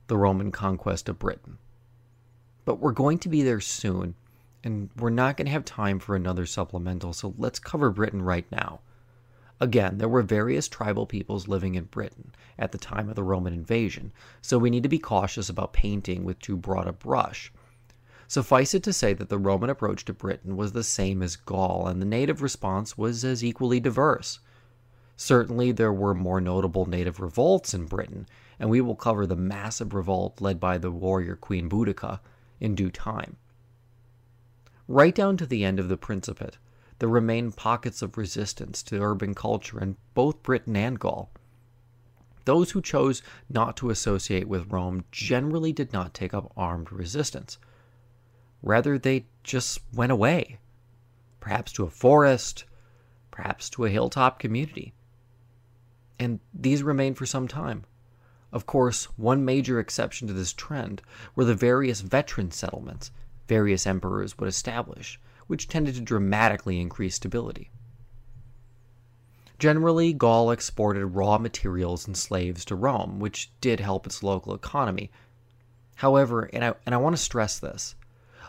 the 0.08 0.16
Roman 0.16 0.50
conquest 0.50 1.08
of 1.08 1.18
Britain, 1.18 1.58
but 2.64 2.80
we're 2.80 2.92
going 2.92 3.18
to 3.18 3.28
be 3.28 3.42
there 3.42 3.60
soon, 3.60 4.14
and 4.62 4.90
we're 4.96 5.10
not 5.10 5.36
going 5.36 5.46
to 5.46 5.52
have 5.52 5.64
time 5.64 5.98
for 5.98 6.14
another 6.14 6.46
supplemental, 6.46 7.12
so 7.12 7.34
let's 7.38 7.58
cover 7.58 7.90
Britain 7.90 8.22
right 8.22 8.50
now. 8.52 8.80
Again, 9.60 9.98
there 9.98 10.08
were 10.08 10.22
various 10.22 10.68
tribal 10.68 11.04
peoples 11.04 11.46
living 11.46 11.74
in 11.74 11.84
Britain 11.84 12.32
at 12.58 12.72
the 12.72 12.78
time 12.78 13.08
of 13.08 13.14
the 13.14 13.22
Roman 13.22 13.52
invasion, 13.52 14.12
so 14.40 14.58
we 14.58 14.70
need 14.70 14.82
to 14.82 14.88
be 14.88 14.98
cautious 14.98 15.48
about 15.48 15.72
painting 15.72 16.24
with 16.24 16.38
too 16.38 16.56
broad 16.56 16.86
a 16.86 16.92
brush. 16.92 17.52
Suffice 18.26 18.74
it 18.74 18.82
to 18.84 18.92
say 18.92 19.12
that 19.12 19.28
the 19.28 19.38
Roman 19.38 19.68
approach 19.68 20.04
to 20.04 20.14
Britain 20.14 20.56
was 20.56 20.72
the 20.72 20.84
same 20.84 21.22
as 21.22 21.36
Gaul, 21.36 21.86
and 21.88 22.00
the 22.00 22.06
native 22.06 22.40
response 22.40 22.96
was 22.96 23.24
as 23.24 23.44
equally 23.44 23.80
diverse. 23.80 24.38
Certainly, 25.16 25.72
there 25.72 25.92
were 25.92 26.14
more 26.14 26.40
notable 26.40 26.86
native 26.86 27.20
revolts 27.20 27.74
in 27.74 27.84
Britain, 27.84 28.26
and 28.58 28.70
we 28.70 28.80
will 28.80 28.96
cover 28.96 29.26
the 29.26 29.36
massive 29.36 29.92
revolt 29.92 30.40
led 30.40 30.58
by 30.58 30.78
the 30.78 30.90
warrior 30.90 31.36
Queen 31.36 31.68
Boudicca 31.68 32.20
in 32.60 32.74
due 32.74 32.90
time. 32.90 33.36
Right 34.86 35.14
down 35.14 35.36
to 35.38 35.46
the 35.46 35.64
end 35.64 35.80
of 35.80 35.88
the 35.88 35.96
Principate, 35.96 36.58
there 36.98 37.08
remained 37.08 37.56
pockets 37.56 38.02
of 38.02 38.18
resistance 38.18 38.82
to 38.84 39.00
urban 39.00 39.34
culture 39.34 39.80
in 39.80 39.96
both 40.14 40.42
Britain 40.42 40.76
and 40.76 40.98
Gaul. 40.98 41.30
Those 42.44 42.72
who 42.72 42.82
chose 42.82 43.22
not 43.48 43.76
to 43.78 43.90
associate 43.90 44.48
with 44.48 44.72
Rome 44.72 45.04
generally 45.10 45.72
did 45.72 45.92
not 45.92 46.14
take 46.14 46.34
up 46.34 46.52
armed 46.56 46.92
resistance. 46.92 47.58
Rather, 48.62 48.98
they 48.98 49.26
just 49.44 49.80
went 49.94 50.12
away, 50.12 50.58
perhaps 51.38 51.72
to 51.72 51.84
a 51.84 51.90
forest, 51.90 52.64
perhaps 53.30 53.70
to 53.70 53.84
a 53.84 53.90
hilltop 53.90 54.38
community. 54.38 54.92
And 56.18 56.40
these 56.52 56.82
remained 56.82 57.16
for 57.16 57.26
some 57.26 57.48
time. 57.48 57.84
Of 58.52 58.66
course, 58.66 59.04
one 59.16 59.44
major 59.44 59.78
exception 59.78 60.28
to 60.28 60.34
this 60.34 60.52
trend 60.52 61.02
were 61.34 61.44
the 61.44 61.54
various 61.54 62.00
veteran 62.00 62.50
settlements 62.50 63.10
various 63.46 63.86
emperors 63.86 64.38
would 64.38 64.48
establish 64.48 65.18
which 65.50 65.66
tended 65.66 65.96
to 65.96 66.00
dramatically 66.00 66.80
increase 66.80 67.16
stability. 67.16 67.72
Generally, 69.58 70.12
Gaul 70.12 70.52
exported 70.52 71.06
raw 71.06 71.38
materials 71.38 72.06
and 72.06 72.16
slaves 72.16 72.64
to 72.66 72.76
Rome, 72.76 73.18
which 73.18 73.50
did 73.60 73.80
help 73.80 74.06
its 74.06 74.22
local 74.22 74.54
economy. 74.54 75.10
However, 75.96 76.48
and 76.52 76.64
I, 76.64 76.74
and 76.86 76.94
I 76.94 76.98
want 76.98 77.16
to 77.16 77.22
stress 77.22 77.58
this, 77.58 77.96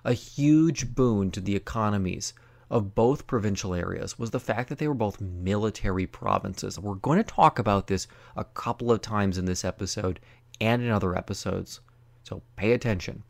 a 0.06 0.14
huge 0.14 0.94
boon 0.94 1.32
to 1.32 1.42
the 1.42 1.56
economies 1.56 2.36
of 2.72 2.96
both 2.96 3.28
provincial 3.28 3.76
areas 3.76 4.18
was 4.18 4.32
the 4.32 4.40
fact 4.40 4.70
that 4.70 4.78
they 4.78 4.88
were 4.88 4.94
both 4.94 5.20
military 5.20 6.08
provinces. 6.08 6.80
We're 6.80 6.96
going 6.96 7.18
to 7.18 7.24
talk 7.24 7.60
about 7.60 7.88
this 7.88 8.08
a 8.38 8.46
couple 8.46 8.92
of 8.92 9.02
times 9.02 9.38
in 9.38 9.44
this 9.44 9.66
episode 9.66 10.22
and 10.62 10.82
in 10.82 10.90
other 10.90 11.16
episodes, 11.16 11.82
so 12.24 12.42
pay 12.56 12.72
attention. 12.72 13.24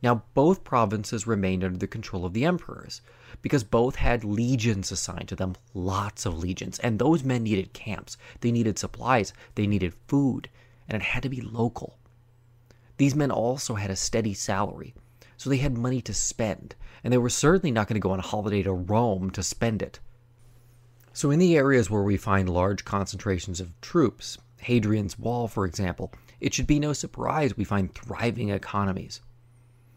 Now, 0.00 0.22
both 0.32 0.62
provinces 0.62 1.26
remained 1.26 1.64
under 1.64 1.76
the 1.76 1.88
control 1.88 2.24
of 2.24 2.32
the 2.32 2.44
emperors, 2.44 3.02
because 3.42 3.64
both 3.64 3.96
had 3.96 4.22
legions 4.22 4.92
assigned 4.92 5.28
to 5.28 5.36
them, 5.36 5.56
lots 5.74 6.24
of 6.24 6.38
legions, 6.38 6.78
and 6.78 6.98
those 6.98 7.24
men 7.24 7.42
needed 7.42 7.72
camps, 7.72 8.16
they 8.40 8.52
needed 8.52 8.78
supplies, 8.78 9.34
they 9.56 9.66
needed 9.66 9.92
food, 10.06 10.48
and 10.88 11.02
it 11.02 11.04
had 11.04 11.24
to 11.24 11.28
be 11.28 11.40
local. 11.40 11.98
These 12.96 13.16
men 13.16 13.30
also 13.30 13.74
had 13.74 13.90
a 13.90 13.96
steady 13.96 14.34
salary, 14.34 14.94
so 15.40 15.48
they 15.48 15.56
had 15.56 15.78
money 15.78 16.02
to 16.02 16.12
spend, 16.12 16.74
and 17.02 17.10
they 17.10 17.16
were 17.16 17.30
certainly 17.30 17.70
not 17.70 17.88
going 17.88 17.94
to 17.94 17.98
go 17.98 18.10
on 18.10 18.18
a 18.18 18.22
holiday 18.22 18.62
to 18.62 18.74
Rome 18.74 19.30
to 19.30 19.42
spend 19.42 19.80
it. 19.80 19.98
So, 21.14 21.30
in 21.30 21.38
the 21.38 21.56
areas 21.56 21.88
where 21.88 22.02
we 22.02 22.18
find 22.18 22.46
large 22.46 22.84
concentrations 22.84 23.58
of 23.58 23.72
troops, 23.80 24.36
Hadrian's 24.58 25.18
Wall, 25.18 25.48
for 25.48 25.64
example, 25.64 26.12
it 26.40 26.52
should 26.52 26.66
be 26.66 26.78
no 26.78 26.92
surprise 26.92 27.56
we 27.56 27.64
find 27.64 27.90
thriving 27.94 28.50
economies. 28.50 29.22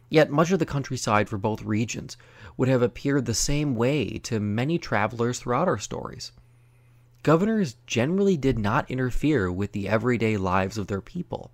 Yet 0.08 0.32
much 0.32 0.53
of 0.53 0.60
the 0.60 0.65
countryside 0.65 1.27
for 1.27 1.38
both 1.38 1.62
regions 1.63 2.15
would 2.56 2.69
have 2.69 2.82
appeared 2.82 3.25
the 3.25 3.34
same 3.34 3.75
way 3.75 4.19
to 4.19 4.39
many 4.39 4.77
travelers 4.77 5.39
throughout 5.39 5.67
our 5.67 5.77
stories. 5.77 6.32
Governors 7.21 7.75
generally 7.86 8.38
did 8.38 8.58
not 8.58 8.89
interfere 8.89 9.51
with 9.51 9.73
the 9.73 9.89
everyday 9.89 10.38
lives 10.38 10.77
of 10.77 10.88
their 10.88 11.01
people. 11.01 11.51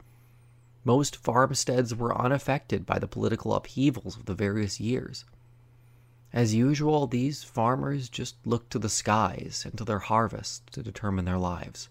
Most 0.90 1.18
farmsteads 1.18 1.94
were 1.94 2.20
unaffected 2.20 2.84
by 2.88 2.98
the 2.98 3.08
political 3.08 3.54
upheavals 3.54 4.18
of 4.18 4.26
the 4.26 4.34
various 4.34 4.80
years. 4.80 5.24
As 6.34 6.56
usual, 6.56 7.06
these 7.06 7.44
farmers 7.44 8.10
just 8.10 8.38
looked 8.44 8.72
to 8.72 8.80
the 8.80 8.90
skies 8.90 9.66
and 9.66 9.78
to 9.78 9.86
their 9.86 10.00
harvest 10.00 10.66
to 10.72 10.82
determine 10.82 11.26
their 11.26 11.38
lives, 11.38 11.90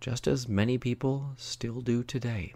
just 0.00 0.26
as 0.26 0.48
many 0.48 0.78
people 0.78 1.34
still 1.36 1.82
do 1.82 2.02
today. 2.02 2.54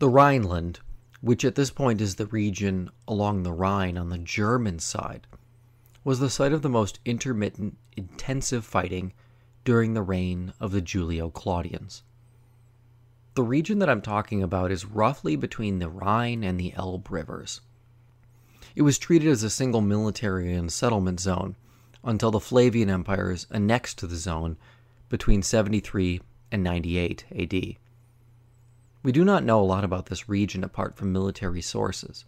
The 0.00 0.08
Rhineland, 0.08 0.78
which 1.20 1.44
at 1.44 1.56
this 1.56 1.72
point 1.72 2.00
is 2.00 2.14
the 2.14 2.26
region 2.26 2.90
along 3.08 3.42
the 3.42 3.52
Rhine 3.52 3.98
on 3.98 4.10
the 4.10 4.18
German 4.18 4.78
side, 4.78 5.26
was 6.04 6.20
the 6.20 6.30
site 6.30 6.52
of 6.52 6.62
the 6.62 6.68
most 6.68 7.00
intermittent, 7.04 7.76
intensive 7.96 8.64
fighting 8.64 9.12
during 9.64 9.94
the 9.94 10.02
reign 10.02 10.52
of 10.60 10.70
the 10.70 10.80
Julio 10.80 11.30
Claudians. 11.30 12.04
The 13.34 13.42
region 13.42 13.80
that 13.80 13.90
I'm 13.90 14.00
talking 14.00 14.40
about 14.40 14.70
is 14.70 14.84
roughly 14.84 15.34
between 15.34 15.80
the 15.80 15.88
Rhine 15.88 16.44
and 16.44 16.60
the 16.60 16.74
Elbe 16.74 17.10
rivers. 17.10 17.60
It 18.76 18.82
was 18.82 19.00
treated 19.00 19.28
as 19.28 19.42
a 19.42 19.50
single 19.50 19.80
military 19.80 20.54
and 20.54 20.72
settlement 20.72 21.18
zone 21.18 21.56
until 22.04 22.30
the 22.30 22.38
Flavian 22.38 22.88
empires 22.88 23.48
annexed 23.50 24.08
the 24.08 24.16
zone 24.16 24.58
between 25.08 25.42
73 25.42 26.20
and 26.52 26.62
98 26.62 27.24
AD. 27.32 27.76
We 29.02 29.12
do 29.12 29.24
not 29.24 29.44
know 29.44 29.60
a 29.60 29.62
lot 29.62 29.84
about 29.84 30.06
this 30.06 30.28
region 30.28 30.64
apart 30.64 30.96
from 30.96 31.12
military 31.12 31.62
sources. 31.62 32.24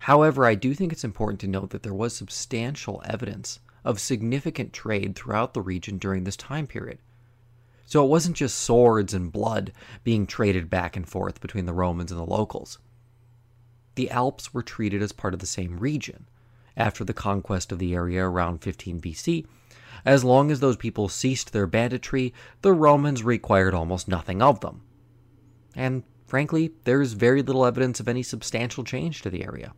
However, 0.00 0.46
I 0.46 0.54
do 0.54 0.72
think 0.72 0.92
it's 0.92 1.04
important 1.04 1.40
to 1.40 1.48
note 1.48 1.70
that 1.70 1.82
there 1.82 1.94
was 1.94 2.14
substantial 2.14 3.02
evidence 3.04 3.60
of 3.84 4.00
significant 4.00 4.72
trade 4.72 5.16
throughout 5.16 5.52
the 5.52 5.62
region 5.62 5.98
during 5.98 6.24
this 6.24 6.36
time 6.36 6.66
period. 6.66 6.98
So 7.86 8.04
it 8.04 8.08
wasn't 8.08 8.36
just 8.36 8.58
swords 8.58 9.12
and 9.12 9.32
blood 9.32 9.72
being 10.04 10.26
traded 10.26 10.70
back 10.70 10.96
and 10.96 11.08
forth 11.08 11.40
between 11.40 11.66
the 11.66 11.72
Romans 11.72 12.12
and 12.12 12.20
the 12.20 12.24
locals. 12.24 12.78
The 13.96 14.10
Alps 14.10 14.54
were 14.54 14.62
treated 14.62 15.02
as 15.02 15.12
part 15.12 15.34
of 15.34 15.40
the 15.40 15.46
same 15.46 15.78
region. 15.78 16.28
After 16.76 17.04
the 17.04 17.12
conquest 17.12 17.72
of 17.72 17.80
the 17.80 17.94
area 17.94 18.24
around 18.24 18.58
15 18.58 19.00
BC, 19.00 19.44
as 20.04 20.22
long 20.22 20.52
as 20.52 20.60
those 20.60 20.76
people 20.76 21.08
ceased 21.08 21.52
their 21.52 21.66
banditry, 21.66 22.32
the 22.62 22.72
Romans 22.72 23.24
required 23.24 23.74
almost 23.74 24.06
nothing 24.06 24.40
of 24.40 24.60
them. 24.60 24.82
And 25.74 26.02
Frankly, 26.30 26.70
there's 26.84 27.14
very 27.14 27.42
little 27.42 27.66
evidence 27.66 27.98
of 27.98 28.06
any 28.06 28.22
substantial 28.22 28.84
change 28.84 29.20
to 29.22 29.30
the 29.30 29.42
area. 29.42 29.72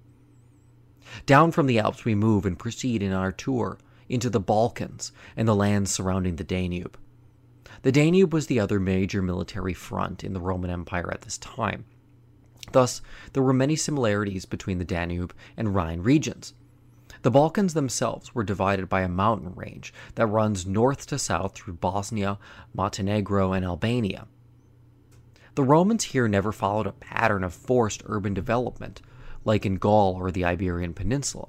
Down 1.24 1.50
from 1.50 1.66
the 1.66 1.78
Alps, 1.78 2.04
we 2.04 2.14
move 2.14 2.44
and 2.44 2.58
proceed 2.58 3.02
in 3.02 3.14
our 3.14 3.32
tour 3.32 3.78
into 4.06 4.28
the 4.28 4.38
Balkans 4.38 5.12
and 5.34 5.48
the 5.48 5.56
lands 5.56 5.90
surrounding 5.90 6.36
the 6.36 6.44
Danube. 6.44 6.98
The 7.80 7.90
Danube 7.90 8.34
was 8.34 8.48
the 8.48 8.60
other 8.60 8.78
major 8.78 9.22
military 9.22 9.72
front 9.72 10.22
in 10.22 10.34
the 10.34 10.42
Roman 10.42 10.68
Empire 10.68 11.10
at 11.10 11.22
this 11.22 11.38
time. 11.38 11.86
Thus, 12.72 13.00
there 13.32 13.42
were 13.42 13.54
many 13.54 13.74
similarities 13.74 14.44
between 14.44 14.76
the 14.76 14.84
Danube 14.84 15.32
and 15.56 15.74
Rhine 15.74 16.02
regions. 16.02 16.52
The 17.22 17.30
Balkans 17.30 17.72
themselves 17.72 18.34
were 18.34 18.44
divided 18.44 18.90
by 18.90 19.00
a 19.00 19.08
mountain 19.08 19.54
range 19.54 19.94
that 20.16 20.26
runs 20.26 20.66
north 20.66 21.06
to 21.06 21.18
south 21.18 21.54
through 21.54 21.76
Bosnia, 21.76 22.38
Montenegro, 22.74 23.54
and 23.54 23.64
Albania. 23.64 24.26
The 25.54 25.64
Romans 25.64 26.04
here 26.04 26.28
never 26.28 26.50
followed 26.50 26.86
a 26.86 26.92
pattern 26.92 27.44
of 27.44 27.52
forced 27.52 28.02
urban 28.06 28.32
development, 28.32 29.02
like 29.44 29.66
in 29.66 29.74
Gaul 29.74 30.14
or 30.14 30.30
the 30.30 30.44
Iberian 30.44 30.94
Peninsula. 30.94 31.48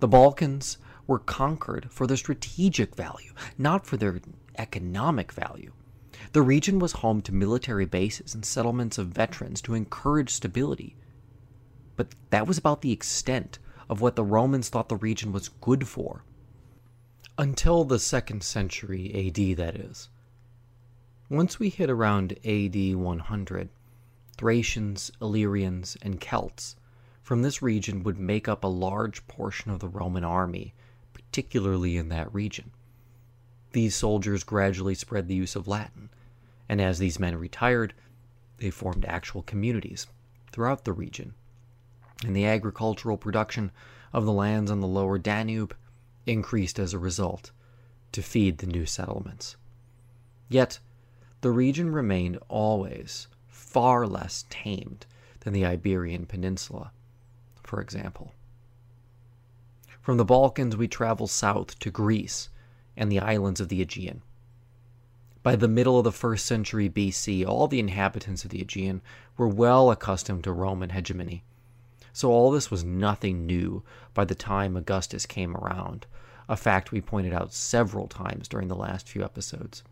The 0.00 0.08
Balkans 0.08 0.78
were 1.06 1.18
conquered 1.18 1.88
for 1.90 2.06
their 2.06 2.16
strategic 2.16 2.94
value, 2.94 3.34
not 3.58 3.86
for 3.86 3.98
their 3.98 4.20
economic 4.56 5.32
value. 5.32 5.72
The 6.32 6.42
region 6.42 6.78
was 6.78 6.92
home 6.92 7.20
to 7.22 7.32
military 7.32 7.84
bases 7.84 8.34
and 8.34 8.44
settlements 8.44 8.96
of 8.96 9.08
veterans 9.08 9.60
to 9.62 9.74
encourage 9.74 10.30
stability. 10.30 10.96
But 11.96 12.14
that 12.30 12.46
was 12.46 12.56
about 12.56 12.80
the 12.80 12.92
extent 12.92 13.58
of 13.90 14.00
what 14.00 14.16
the 14.16 14.24
Romans 14.24 14.68
thought 14.68 14.88
the 14.88 14.96
region 14.96 15.30
was 15.30 15.50
good 15.60 15.86
for. 15.86 16.24
Until 17.36 17.84
the 17.84 17.98
second 17.98 18.42
century 18.42 19.28
AD, 19.28 19.58
that 19.58 19.76
is. 19.76 20.08
Once 21.34 21.58
we 21.58 21.68
hit 21.68 21.90
around 21.90 22.38
AD 22.44 22.94
100, 22.94 23.68
Thracians, 24.36 25.10
Illyrians, 25.20 25.96
and 26.00 26.20
Celts 26.20 26.76
from 27.22 27.42
this 27.42 27.60
region 27.60 28.04
would 28.04 28.20
make 28.20 28.46
up 28.46 28.62
a 28.62 28.68
large 28.68 29.26
portion 29.26 29.72
of 29.72 29.80
the 29.80 29.88
Roman 29.88 30.22
army, 30.22 30.74
particularly 31.12 31.96
in 31.96 32.08
that 32.08 32.32
region. 32.32 32.70
These 33.72 33.96
soldiers 33.96 34.44
gradually 34.44 34.94
spread 34.94 35.26
the 35.26 35.34
use 35.34 35.56
of 35.56 35.66
Latin, 35.66 36.08
and 36.68 36.80
as 36.80 37.00
these 37.00 37.18
men 37.18 37.36
retired, 37.36 37.94
they 38.58 38.70
formed 38.70 39.04
actual 39.04 39.42
communities 39.42 40.06
throughout 40.52 40.84
the 40.84 40.92
region. 40.92 41.34
And 42.24 42.36
the 42.36 42.46
agricultural 42.46 43.16
production 43.16 43.72
of 44.12 44.24
the 44.24 44.32
lands 44.32 44.70
on 44.70 44.78
the 44.78 44.86
lower 44.86 45.18
Danube 45.18 45.74
increased 46.26 46.78
as 46.78 46.94
a 46.94 46.98
result 47.00 47.50
to 48.12 48.22
feed 48.22 48.58
the 48.58 48.68
new 48.68 48.86
settlements. 48.86 49.56
Yet, 50.48 50.78
the 51.44 51.52
region 51.52 51.92
remained 51.92 52.38
always 52.48 53.28
far 53.46 54.06
less 54.06 54.46
tamed 54.48 55.04
than 55.40 55.52
the 55.52 55.64
Iberian 55.64 56.24
Peninsula 56.24 56.90
for 57.62 57.80
example. 57.80 58.32
From 60.00 60.16
the 60.16 60.24
Balkans, 60.24 60.74
we 60.74 60.86
travel 60.86 61.26
south 61.26 61.78
to 61.80 61.90
Greece 61.90 62.48
and 62.96 63.10
the 63.12 63.18
islands 63.18 63.60
of 63.60 63.68
the 63.68 63.82
Aegean. 63.82 64.22
By 65.42 65.56
the 65.56 65.68
middle 65.68 65.98
of 65.98 66.04
the 66.04 66.12
first 66.12 66.46
century 66.46 66.88
BC, 66.88 67.46
all 67.46 67.68
the 67.68 67.80
inhabitants 67.80 68.44
of 68.44 68.50
the 68.50 68.60
Aegean 68.60 69.02
were 69.36 69.48
well 69.48 69.90
accustomed 69.90 70.44
to 70.44 70.52
Roman 70.52 70.90
hegemony. 70.90 71.42
So 72.12 72.30
all 72.30 72.50
this 72.50 72.70
was 72.70 72.84
nothing 72.84 73.44
new 73.44 73.82
by 74.14 74.24
the 74.24 74.34
time 74.34 74.76
Augustus 74.76 75.26
came 75.26 75.56
around, 75.56 76.06
a 76.48 76.56
fact 76.56 76.92
we 76.92 77.02
pointed 77.02 77.34
out 77.34 77.52
several 77.52 78.06
times 78.06 78.48
during 78.48 78.68
the 78.68 78.74
last 78.76 79.08
few 79.08 79.22
episodes. 79.22 79.82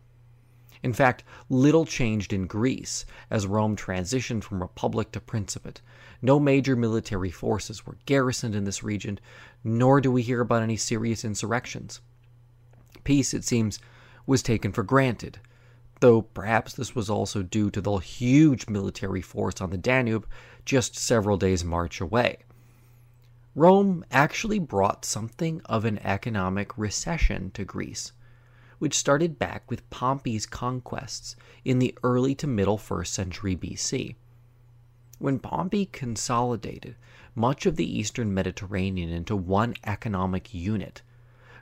In 0.83 0.91
fact, 0.91 1.23
little 1.49 1.85
changed 1.85 2.33
in 2.33 2.45
Greece 2.45 3.05
as 3.29 3.47
Rome 3.47 3.77
transitioned 3.77 4.43
from 4.43 4.61
republic 4.61 5.13
to 5.13 5.21
principate. 5.21 5.81
No 6.21 6.41
major 6.41 6.75
military 6.75 7.31
forces 7.31 7.85
were 7.85 7.97
garrisoned 8.05 8.53
in 8.53 8.65
this 8.65 8.83
region, 8.83 9.17
nor 9.63 10.01
do 10.01 10.11
we 10.11 10.21
hear 10.21 10.41
about 10.41 10.61
any 10.61 10.75
serious 10.75 11.23
insurrections. 11.23 12.01
Peace, 13.05 13.33
it 13.33 13.45
seems, 13.45 13.79
was 14.25 14.43
taken 14.43 14.73
for 14.73 14.83
granted, 14.83 15.39
though 16.01 16.21
perhaps 16.21 16.73
this 16.73 16.93
was 16.93 17.09
also 17.09 17.41
due 17.41 17.71
to 17.71 17.79
the 17.79 17.97
huge 17.97 18.67
military 18.67 19.21
force 19.21 19.61
on 19.61 19.69
the 19.69 19.77
Danube 19.77 20.27
just 20.65 20.97
several 20.97 21.37
days' 21.37 21.63
march 21.63 22.01
away. 22.01 22.39
Rome 23.55 24.03
actually 24.11 24.59
brought 24.59 25.05
something 25.05 25.61
of 25.65 25.85
an 25.85 25.99
economic 25.99 26.77
recession 26.77 27.51
to 27.51 27.63
Greece 27.63 28.11
which 28.83 28.97
started 28.97 29.39
back 29.39 29.63
with 29.71 29.89
Pompey's 29.89 30.45
conquests 30.45 31.37
in 31.63 31.79
the 31.79 31.97
early 32.03 32.35
to 32.35 32.45
middle 32.45 32.77
1st 32.77 33.07
century 33.07 33.55
BC. 33.55 34.15
When 35.19 35.39
Pompey 35.39 35.85
consolidated 35.85 36.97
much 37.33 37.65
of 37.65 37.77
the 37.77 37.97
eastern 37.97 38.33
Mediterranean 38.33 39.09
into 39.09 39.37
one 39.37 39.75
economic 39.85 40.53
unit, 40.53 41.01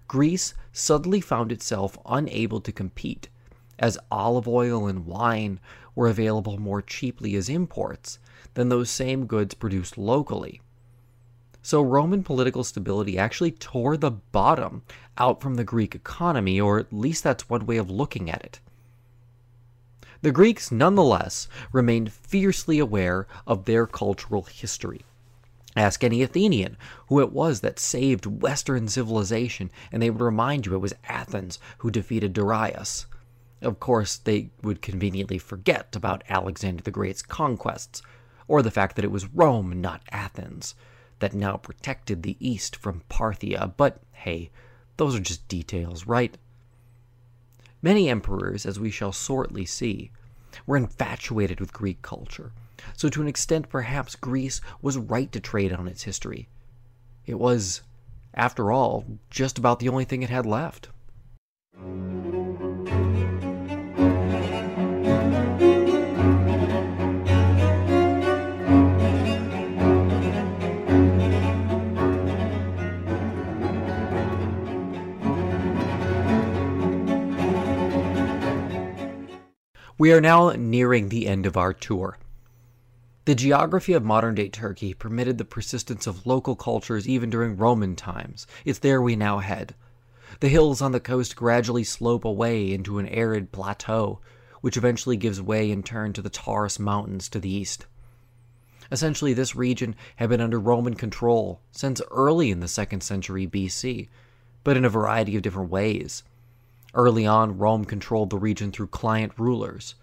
Greece 0.07 0.55
suddenly 0.73 1.21
found 1.21 1.51
itself 1.51 1.95
unable 2.07 2.59
to 2.59 2.71
compete, 2.71 3.29
as 3.77 3.99
olive 4.09 4.47
oil 4.47 4.87
and 4.87 5.05
wine 5.05 5.59
were 5.93 6.07
available 6.07 6.57
more 6.57 6.81
cheaply 6.81 7.35
as 7.35 7.49
imports 7.49 8.17
than 8.55 8.69
those 8.69 8.89
same 8.89 9.27
goods 9.27 9.53
produced 9.53 9.95
locally. 9.95 10.59
So 11.63 11.81
Roman 11.81 12.23
political 12.23 12.63
stability 12.63 13.17
actually 13.17 13.51
tore 13.51 13.95
the 13.95 14.11
bottom 14.11 14.81
out 15.17 15.41
from 15.41 15.55
the 15.55 15.63
Greek 15.63 15.93
economy, 15.93 16.59
or 16.59 16.79
at 16.79 16.91
least 16.91 17.23
that's 17.23 17.49
one 17.49 17.65
way 17.65 17.77
of 17.77 17.89
looking 17.89 18.29
at 18.29 18.43
it. 18.43 18.59
The 20.23 20.31
Greeks, 20.31 20.71
nonetheless, 20.71 21.47
remained 21.71 22.13
fiercely 22.13 22.79
aware 22.79 23.27
of 23.47 23.65
their 23.65 23.87
cultural 23.87 24.43
history. 24.43 25.01
Ask 25.75 26.03
any 26.03 26.21
Athenian 26.21 26.77
who 27.07 27.19
it 27.21 27.31
was 27.31 27.61
that 27.61 27.79
saved 27.79 28.25
Western 28.25 28.87
civilization, 28.87 29.71
and 29.91 30.01
they 30.01 30.09
would 30.09 30.21
remind 30.21 30.65
you 30.65 30.75
it 30.75 30.79
was 30.79 30.93
Athens 31.07 31.59
who 31.79 31.89
defeated 31.89 32.33
Darius. 32.33 33.05
Of 33.61 33.79
course, 33.79 34.17
they 34.17 34.49
would 34.61 34.81
conveniently 34.81 35.37
forget 35.37 35.95
about 35.95 36.23
Alexander 36.27 36.83
the 36.83 36.91
Great's 36.91 37.21
conquests, 37.21 38.01
or 38.47 38.61
the 38.61 38.71
fact 38.71 38.95
that 38.95 39.05
it 39.05 39.11
was 39.11 39.27
Rome, 39.27 39.79
not 39.79 40.01
Athens, 40.11 40.75
that 41.21 41.33
now 41.33 41.55
protected 41.55 42.21
the 42.21 42.35
East 42.39 42.75
from 42.75 43.03
Parthia, 43.09 43.73
but 43.77 44.01
hey, 44.11 44.51
those 44.97 45.15
are 45.15 45.19
just 45.19 45.47
details, 45.47 46.05
right? 46.05 46.37
Many 47.81 48.09
emperors, 48.09 48.65
as 48.65 48.79
we 48.79 48.91
shall 48.91 49.11
shortly 49.11 49.65
see, 49.65 50.11
were 50.65 50.77
infatuated 50.77 51.59
with 51.59 51.73
Greek 51.73 52.01
culture, 52.01 52.51
so 52.95 53.09
to 53.09 53.21
an 53.21 53.27
extent 53.27 53.69
perhaps 53.69 54.15
Greece 54.15 54.61
was 54.81 54.97
right 54.97 55.31
to 55.31 55.39
trade 55.39 55.71
on 55.71 55.87
its 55.87 56.03
history. 56.03 56.49
It 57.25 57.39
was, 57.39 57.81
after 58.33 58.71
all, 58.71 59.05
just 59.29 59.57
about 59.57 59.79
the 59.79 59.89
only 59.89 60.05
thing 60.05 60.21
it 60.21 60.29
had 60.29 60.45
left. 60.45 60.89
We 80.01 80.11
are 80.13 80.19
now 80.19 80.49
nearing 80.49 81.09
the 81.09 81.27
end 81.27 81.45
of 81.45 81.55
our 81.55 81.73
tour. 81.73 82.17
The 83.25 83.35
geography 83.35 83.93
of 83.93 84.03
modern 84.03 84.33
day 84.33 84.49
Turkey 84.49 84.95
permitted 84.95 85.37
the 85.37 85.45
persistence 85.45 86.07
of 86.07 86.25
local 86.25 86.55
cultures 86.55 87.07
even 87.07 87.29
during 87.29 87.55
Roman 87.55 87.95
times. 87.95 88.47
It's 88.65 88.79
there 88.79 88.99
we 88.99 89.15
now 89.15 89.37
head. 89.37 89.75
The 90.39 90.49
hills 90.49 90.81
on 90.81 90.91
the 90.91 90.99
coast 90.99 91.35
gradually 91.35 91.83
slope 91.83 92.25
away 92.25 92.73
into 92.73 92.97
an 92.97 93.09
arid 93.09 93.51
plateau, 93.51 94.21
which 94.61 94.75
eventually 94.75 95.17
gives 95.17 95.39
way 95.39 95.69
in 95.69 95.83
turn 95.83 96.13
to 96.13 96.23
the 96.23 96.31
Taurus 96.31 96.79
Mountains 96.79 97.29
to 97.29 97.39
the 97.39 97.53
east. 97.53 97.85
Essentially, 98.91 99.33
this 99.35 99.55
region 99.55 99.95
had 100.15 100.29
been 100.29 100.41
under 100.41 100.59
Roman 100.59 100.95
control 100.95 101.61
since 101.71 102.01
early 102.09 102.49
in 102.49 102.59
the 102.59 102.65
2nd 102.65 103.03
century 103.03 103.45
BC, 103.45 104.09
but 104.63 104.77
in 104.77 104.83
a 104.83 104.89
variety 104.89 105.35
of 105.35 105.43
different 105.43 105.69
ways. 105.69 106.23
Early 106.93 107.25
on, 107.25 107.57
Rome 107.57 107.85
controlled 107.85 108.29
the 108.29 108.37
region 108.37 108.71
through 108.71 108.87
client 108.87 109.33
rulers, 109.37 109.95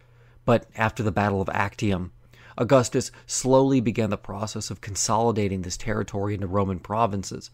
but 0.45 0.67
after 0.75 1.03
the 1.03 1.13
Battle 1.13 1.43
of 1.43 1.49
Actium, 1.51 2.13
Augustus 2.57 3.13
slowly 3.27 3.81
began 3.81 4.11
the 4.11 4.17
process 4.17 4.71
of 4.71 4.81
consolidating 4.81 5.63
this 5.63 5.77
territory 5.77 6.35
into 6.35 6.47
Roman 6.47 6.81
provinces. 6.81 7.51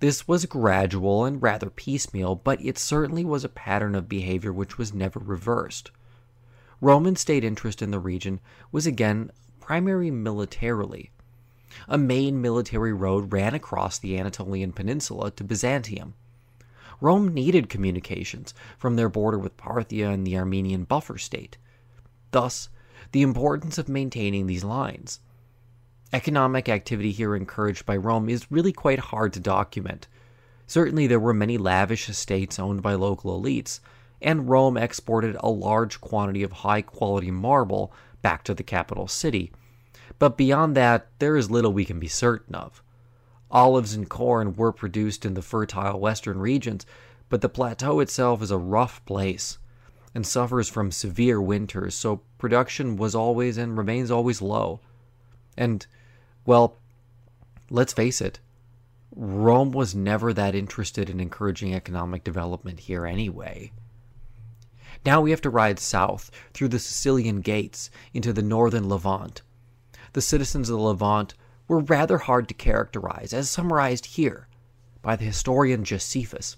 This 0.00 0.26
was 0.26 0.46
gradual 0.46 1.24
and 1.24 1.40
rather 1.40 1.70
piecemeal, 1.70 2.34
but 2.34 2.60
it 2.64 2.76
certainly 2.78 3.24
was 3.24 3.44
a 3.44 3.48
pattern 3.48 3.94
of 3.94 4.08
behavior 4.08 4.52
which 4.52 4.78
was 4.78 4.92
never 4.92 5.20
reversed. 5.20 5.90
Roman 6.80 7.16
state 7.16 7.44
interest 7.44 7.80
in 7.80 7.90
the 7.90 7.98
region 7.98 8.40
was 8.72 8.86
again 8.86 9.30
primary 9.60 10.10
militarily. 10.10 11.12
A 11.88 11.96
main 11.96 12.40
military 12.40 12.92
road 12.92 13.32
ran 13.32 13.54
across 13.54 13.98
the 13.98 14.18
Anatolian 14.18 14.72
Peninsula 14.72 15.30
to 15.32 15.44
Byzantium. 15.44 16.14
Rome 17.00 17.32
needed 17.34 17.68
communications 17.68 18.54
from 18.78 18.96
their 18.96 19.08
border 19.08 19.38
with 19.38 19.56
Parthia 19.56 20.12
and 20.12 20.26
the 20.26 20.36
Armenian 20.36 20.84
buffer 20.84 21.18
state. 21.18 21.58
Thus, 22.30 22.68
the 23.12 23.22
importance 23.22 23.78
of 23.78 23.88
maintaining 23.88 24.46
these 24.46 24.64
lines. 24.64 25.20
Economic 26.12 26.68
activity 26.68 27.12
here 27.12 27.34
encouraged 27.34 27.84
by 27.84 27.96
Rome 27.96 28.28
is 28.28 28.50
really 28.50 28.72
quite 28.72 28.98
hard 28.98 29.32
to 29.34 29.40
document. 29.40 30.08
Certainly, 30.66 31.06
there 31.06 31.20
were 31.20 31.34
many 31.34 31.58
lavish 31.58 32.08
estates 32.08 32.58
owned 32.58 32.82
by 32.82 32.94
local 32.94 33.40
elites, 33.40 33.80
and 34.22 34.48
Rome 34.48 34.76
exported 34.76 35.36
a 35.40 35.50
large 35.50 36.00
quantity 36.00 36.42
of 36.42 36.52
high 36.52 36.82
quality 36.82 37.30
marble 37.30 37.92
back 38.22 38.42
to 38.44 38.54
the 38.54 38.62
capital 38.62 39.06
city. 39.06 39.52
But 40.18 40.36
beyond 40.36 40.76
that, 40.76 41.08
there 41.18 41.36
is 41.36 41.50
little 41.50 41.72
we 41.72 41.84
can 41.84 41.98
be 41.98 42.08
certain 42.08 42.54
of. 42.54 42.82
Olives 43.50 43.94
and 43.94 44.08
corn 44.08 44.56
were 44.56 44.72
produced 44.72 45.24
in 45.24 45.34
the 45.34 45.42
fertile 45.42 46.00
western 46.00 46.38
regions, 46.38 46.84
but 47.28 47.40
the 47.40 47.48
plateau 47.48 48.00
itself 48.00 48.42
is 48.42 48.50
a 48.50 48.58
rough 48.58 49.04
place 49.04 49.58
and 50.14 50.26
suffers 50.26 50.68
from 50.68 50.90
severe 50.90 51.40
winters, 51.40 51.94
so 51.94 52.22
production 52.38 52.96
was 52.96 53.14
always 53.14 53.58
and 53.58 53.76
remains 53.76 54.10
always 54.10 54.40
low. 54.40 54.80
And, 55.56 55.86
well, 56.46 56.78
let's 57.70 57.92
face 57.92 58.20
it, 58.20 58.40
Rome 59.14 59.72
was 59.72 59.94
never 59.94 60.32
that 60.32 60.54
interested 60.54 61.08
in 61.08 61.20
encouraging 61.20 61.74
economic 61.74 62.24
development 62.24 62.80
here 62.80 63.06
anyway. 63.06 63.72
Now 65.04 65.20
we 65.20 65.30
have 65.30 65.42
to 65.42 65.50
ride 65.50 65.78
south 65.78 66.30
through 66.52 66.68
the 66.68 66.78
Cilician 66.78 67.40
gates 67.40 67.90
into 68.12 68.32
the 68.32 68.42
northern 68.42 68.88
Levant. 68.88 69.42
The 70.14 70.22
citizens 70.22 70.68
of 70.68 70.78
the 70.78 70.82
Levant 70.82 71.34
were 71.68 71.80
rather 71.80 72.18
hard 72.18 72.48
to 72.48 72.54
characterize, 72.54 73.32
as 73.32 73.50
summarized 73.50 74.06
here 74.06 74.48
by 75.02 75.16
the 75.16 75.24
historian 75.24 75.84
Josephus. 75.84 76.56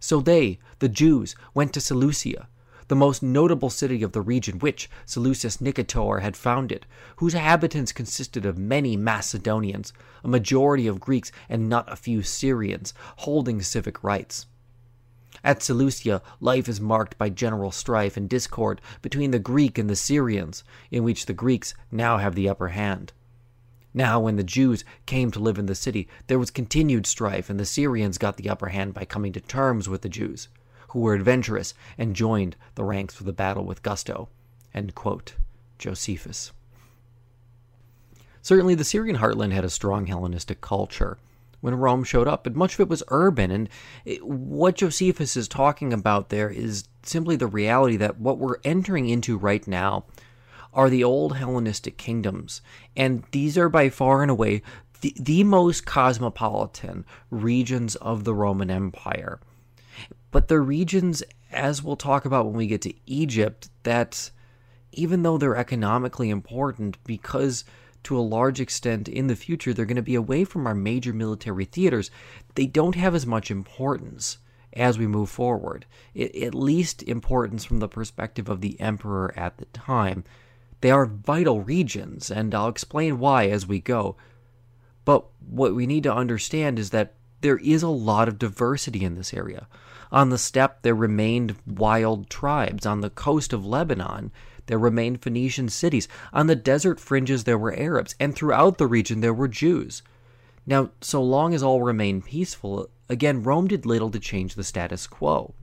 So 0.00 0.20
they, 0.20 0.58
the 0.78 0.88
Jews, 0.88 1.34
went 1.54 1.72
to 1.72 1.80
Seleucia, 1.80 2.48
the 2.88 2.96
most 2.96 3.22
notable 3.22 3.70
city 3.70 4.02
of 4.02 4.12
the 4.12 4.20
region 4.20 4.58
which 4.58 4.88
Seleucus 5.04 5.58
Nicator 5.58 6.22
had 6.22 6.36
founded, 6.36 6.86
whose 7.16 7.34
inhabitants 7.34 7.92
consisted 7.92 8.46
of 8.46 8.56
many 8.56 8.96
Macedonians, 8.96 9.92
a 10.24 10.28
majority 10.28 10.86
of 10.86 11.00
Greeks, 11.00 11.30
and 11.48 11.68
not 11.68 11.92
a 11.92 11.96
few 11.96 12.22
Syrians, 12.22 12.94
holding 13.18 13.60
civic 13.60 14.02
rights. 14.02 14.46
At 15.44 15.62
Seleucia, 15.62 16.22
life 16.40 16.68
is 16.68 16.80
marked 16.80 17.18
by 17.18 17.28
general 17.28 17.70
strife 17.70 18.16
and 18.16 18.28
discord 18.28 18.80
between 19.02 19.30
the 19.30 19.38
Greek 19.38 19.78
and 19.78 19.88
the 19.88 19.96
Syrians, 19.96 20.64
in 20.90 21.04
which 21.04 21.26
the 21.26 21.32
Greeks 21.32 21.74
now 21.92 22.18
have 22.18 22.34
the 22.34 22.48
upper 22.48 22.68
hand. 22.68 23.12
Now, 23.98 24.20
when 24.20 24.36
the 24.36 24.44
Jews 24.44 24.84
came 25.06 25.32
to 25.32 25.40
live 25.40 25.58
in 25.58 25.66
the 25.66 25.74
city, 25.74 26.06
there 26.28 26.38
was 26.38 26.52
continued 26.52 27.04
strife, 27.04 27.50
and 27.50 27.58
the 27.58 27.66
Syrians 27.66 28.16
got 28.16 28.36
the 28.36 28.48
upper 28.48 28.68
hand 28.68 28.94
by 28.94 29.04
coming 29.04 29.32
to 29.32 29.40
terms 29.40 29.88
with 29.88 30.02
the 30.02 30.08
Jews 30.08 30.46
who 30.90 31.00
were 31.00 31.14
adventurous 31.14 31.74
and 31.98 32.14
joined 32.14 32.54
the 32.76 32.84
ranks 32.84 33.12
for 33.12 33.24
the 33.24 33.32
battle 33.32 33.64
with 33.64 33.82
gusto. 33.82 34.28
Josephus. 35.80 36.52
Certainly, 38.40 38.76
the 38.76 38.84
Syrian 38.84 39.16
heartland 39.16 39.50
had 39.50 39.64
a 39.64 39.68
strong 39.68 40.06
Hellenistic 40.06 40.60
culture 40.60 41.18
when 41.60 41.74
Rome 41.74 42.04
showed 42.04 42.28
up, 42.28 42.44
but 42.44 42.54
much 42.54 42.74
of 42.74 42.80
it 42.80 42.88
was 42.88 43.02
urban. 43.08 43.50
And 43.50 43.68
it, 44.04 44.24
what 44.24 44.76
Josephus 44.76 45.36
is 45.36 45.48
talking 45.48 45.92
about 45.92 46.28
there 46.28 46.50
is 46.50 46.84
simply 47.02 47.34
the 47.34 47.48
reality 47.48 47.96
that 47.96 48.20
what 48.20 48.38
we're 48.38 48.60
entering 48.62 49.08
into 49.08 49.36
right 49.36 49.66
now 49.66 50.04
are 50.72 50.90
the 50.90 51.04
old 51.04 51.36
Hellenistic 51.36 51.96
kingdoms. 51.96 52.60
And 52.96 53.24
these 53.30 53.56
are 53.58 53.68
by 53.68 53.88
far 53.88 54.22
and 54.22 54.30
away 54.30 54.62
the, 55.00 55.14
the 55.18 55.44
most 55.44 55.86
cosmopolitan 55.86 57.04
regions 57.30 57.96
of 57.96 58.24
the 58.24 58.34
Roman 58.34 58.70
Empire. 58.70 59.40
But 60.30 60.48
the 60.48 60.60
regions, 60.60 61.22
as 61.52 61.82
we'll 61.82 61.96
talk 61.96 62.24
about 62.24 62.46
when 62.46 62.56
we 62.56 62.66
get 62.66 62.82
to 62.82 62.94
Egypt, 63.06 63.70
that 63.84 64.30
even 64.92 65.22
though 65.22 65.38
they're 65.38 65.56
economically 65.56 66.30
important, 66.30 67.02
because 67.04 67.64
to 68.04 68.18
a 68.18 68.20
large 68.20 68.60
extent 68.60 69.08
in 69.08 69.26
the 69.26 69.36
future 69.36 69.72
they're 69.72 69.84
going 69.84 69.96
to 69.96 70.02
be 70.02 70.14
away 70.14 70.44
from 70.44 70.66
our 70.66 70.74
major 70.74 71.12
military 71.12 71.64
theaters, 71.64 72.10
they 72.54 72.66
don't 72.66 72.94
have 72.94 73.14
as 73.14 73.26
much 73.26 73.50
importance 73.50 74.38
as 74.72 74.98
we 74.98 75.06
move 75.06 75.30
forward. 75.30 75.86
It, 76.14 76.34
at 76.36 76.54
least 76.54 77.02
importance 77.02 77.64
from 77.64 77.78
the 77.80 77.88
perspective 77.88 78.48
of 78.48 78.60
the 78.60 78.78
emperor 78.80 79.32
at 79.36 79.58
the 79.58 79.66
time. 79.66 80.24
They 80.80 80.90
are 80.90 81.06
vital 81.06 81.60
regions, 81.60 82.30
and 82.30 82.54
I'll 82.54 82.68
explain 82.68 83.18
why 83.18 83.48
as 83.48 83.66
we 83.66 83.80
go. 83.80 84.16
But 85.04 85.24
what 85.40 85.74
we 85.74 85.86
need 85.86 86.04
to 86.04 86.14
understand 86.14 86.78
is 86.78 86.90
that 86.90 87.14
there 87.40 87.58
is 87.58 87.82
a 87.82 87.88
lot 87.88 88.28
of 88.28 88.38
diversity 88.38 89.04
in 89.04 89.14
this 89.14 89.32
area. 89.32 89.68
On 90.10 90.30
the 90.30 90.38
steppe, 90.38 90.82
there 90.82 90.94
remained 90.94 91.56
wild 91.66 92.30
tribes. 92.30 92.86
On 92.86 93.00
the 93.00 93.10
coast 93.10 93.52
of 93.52 93.66
Lebanon, 93.66 94.32
there 94.66 94.78
remained 94.78 95.22
Phoenician 95.22 95.68
cities. 95.68 96.08
On 96.32 96.46
the 96.46 96.56
desert 96.56 97.00
fringes, 97.00 97.44
there 97.44 97.58
were 97.58 97.74
Arabs. 97.74 98.14
And 98.18 98.34
throughout 98.34 98.78
the 98.78 98.86
region, 98.86 99.20
there 99.20 99.34
were 99.34 99.48
Jews. 99.48 100.02
Now, 100.66 100.90
so 101.00 101.22
long 101.22 101.54
as 101.54 101.62
all 101.62 101.82
remained 101.82 102.24
peaceful, 102.24 102.88
again, 103.08 103.42
Rome 103.42 103.68
did 103.68 103.86
little 103.86 104.10
to 104.10 104.20
change 104.20 104.54
the 104.54 104.64
status 104.64 105.06
quo. 105.06 105.54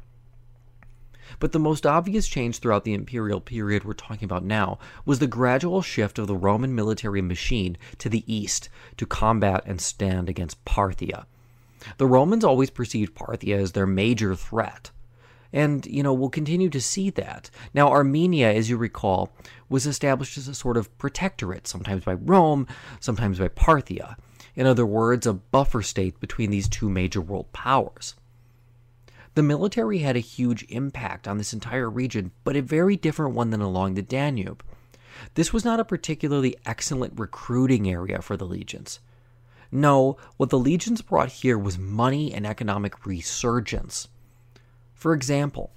But 1.39 1.51
the 1.51 1.59
most 1.59 1.85
obvious 1.85 2.27
change 2.27 2.59
throughout 2.59 2.83
the 2.83 2.93
imperial 2.93 3.41
period 3.41 3.83
we're 3.83 3.93
talking 3.93 4.25
about 4.25 4.43
now 4.43 4.79
was 5.05 5.19
the 5.19 5.27
gradual 5.27 5.81
shift 5.81 6.19
of 6.19 6.27
the 6.27 6.35
Roman 6.35 6.75
military 6.75 7.21
machine 7.21 7.77
to 7.99 8.09
the 8.09 8.23
east 8.31 8.69
to 8.97 9.05
combat 9.05 9.63
and 9.65 9.81
stand 9.81 10.29
against 10.29 10.63
Parthia. 10.65 11.25
The 11.97 12.07
Romans 12.07 12.43
always 12.43 12.69
perceived 12.69 13.15
Parthia 13.15 13.57
as 13.57 13.73
their 13.73 13.85
major 13.85 14.35
threat. 14.35 14.91
And, 15.53 15.85
you 15.85 16.03
know, 16.03 16.13
we'll 16.13 16.29
continue 16.29 16.69
to 16.69 16.81
see 16.81 17.09
that. 17.11 17.49
Now, 17.73 17.89
Armenia, 17.89 18.51
as 18.51 18.69
you 18.69 18.75
recall, 18.77 19.31
was 19.69 19.85
established 19.85 20.37
as 20.37 20.47
a 20.47 20.55
sort 20.55 20.75
of 20.75 20.95
protectorate, 20.97 21.67
sometimes 21.67 22.03
by 22.03 22.15
Rome, 22.15 22.67
sometimes 22.99 23.39
by 23.39 23.47
Parthia. 23.47 24.15
In 24.55 24.65
other 24.65 24.85
words, 24.85 25.25
a 25.27 25.33
buffer 25.33 25.81
state 25.81 26.19
between 26.19 26.49
these 26.49 26.67
two 26.67 26.89
major 26.89 27.21
world 27.21 27.51
powers. 27.53 28.15
The 29.35 29.43
military 29.43 29.99
had 29.99 30.15
a 30.15 30.19
huge 30.19 30.65
impact 30.69 31.27
on 31.27 31.37
this 31.37 31.51
entire 31.51 31.89
region, 31.89 32.31
but 32.45 32.55
a 32.55 32.61
very 32.61 32.95
different 32.95 33.35
one 33.35 33.49
than 33.49 33.59
along 33.59 33.93
the 33.93 34.01
Danube. 34.01 34.63
This 35.33 35.51
was 35.51 35.65
not 35.65 35.79
a 35.79 35.85
particularly 35.85 36.55
excellent 36.65 37.19
recruiting 37.19 37.89
area 37.89 38.21
for 38.21 38.37
the 38.37 38.45
legions. 38.45 38.99
No, 39.73 40.15
what 40.37 40.51
the 40.51 40.57
legions 40.57 41.01
brought 41.01 41.29
here 41.29 41.57
was 41.57 41.77
money 41.77 42.33
and 42.33 42.47
economic 42.47 43.05
resurgence. 43.05 44.07
For 44.93 45.13
example, 45.13 45.73